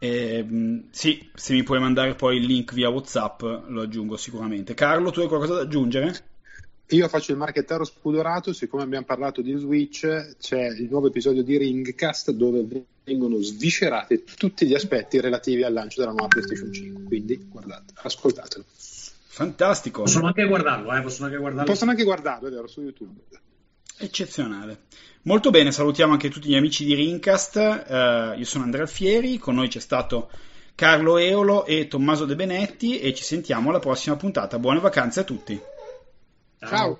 Eh, 0.00 0.82
sì, 0.90 1.30
se 1.32 1.52
mi 1.52 1.62
puoi 1.62 1.78
mandare 1.78 2.14
poi 2.14 2.38
il 2.38 2.46
link 2.46 2.72
via 2.72 2.88
WhatsApp 2.88 3.42
lo 3.68 3.82
aggiungo 3.82 4.16
sicuramente. 4.16 4.74
Carlo, 4.74 5.12
tu 5.12 5.20
hai 5.20 5.28
qualcosa 5.28 5.54
da 5.54 5.60
aggiungere? 5.60 6.29
Io 6.90 7.08
faccio 7.08 7.30
il 7.30 7.38
marchettaro 7.38 7.84
spudorato, 7.84 8.52
siccome 8.52 8.82
abbiamo 8.82 9.04
parlato 9.04 9.42
di 9.42 9.56
Switch, 9.56 10.36
c'è 10.40 10.66
il 10.66 10.88
nuovo 10.90 11.06
episodio 11.06 11.44
di 11.44 11.56
Ringcast 11.56 12.32
dove 12.32 12.66
vengono 13.04 13.40
sviscerati 13.40 14.24
tutti 14.36 14.66
gli 14.66 14.74
aspetti 14.74 15.20
relativi 15.20 15.62
al 15.62 15.72
lancio 15.72 16.00
della 16.00 16.12
nuova 16.12 16.26
PlayStation 16.26 16.72
5. 16.72 17.04
Quindi 17.04 17.46
guardate, 17.48 17.92
ascoltatelo. 17.94 18.64
Fantastico. 18.72 20.02
Possono 20.02 20.26
anche 20.26 20.44
guardarlo, 20.44 20.92
eh? 20.92 21.00
Possono 21.00 21.26
anche 21.26 21.38
guardarlo. 21.38 21.70
Possono 21.70 21.90
anche 21.92 22.02
guardarlo, 22.02 22.48
è 22.48 22.50
vero, 22.50 22.66
su 22.66 22.80
YouTube. 22.82 23.20
Eccezionale. 23.96 24.80
Molto 25.22 25.50
bene, 25.50 25.70
salutiamo 25.70 26.12
anche 26.12 26.28
tutti 26.28 26.48
gli 26.48 26.56
amici 26.56 26.84
di 26.84 26.94
Ringcast. 26.94 27.56
Uh, 27.56 28.38
io 28.38 28.44
sono 28.44 28.64
Andrea 28.64 28.82
Alfieri, 28.82 29.38
con 29.38 29.54
noi 29.54 29.68
c'è 29.68 29.78
stato 29.78 30.28
Carlo 30.74 31.18
Eolo 31.18 31.66
e 31.66 31.86
Tommaso 31.86 32.24
De 32.24 32.34
Benetti 32.34 32.98
e 32.98 33.14
ci 33.14 33.22
sentiamo 33.22 33.68
alla 33.68 33.78
prossima 33.78 34.16
puntata. 34.16 34.58
Buone 34.58 34.80
vacanze 34.80 35.20
a 35.20 35.24
tutti. 35.24 35.60
Ciao. 36.66 36.98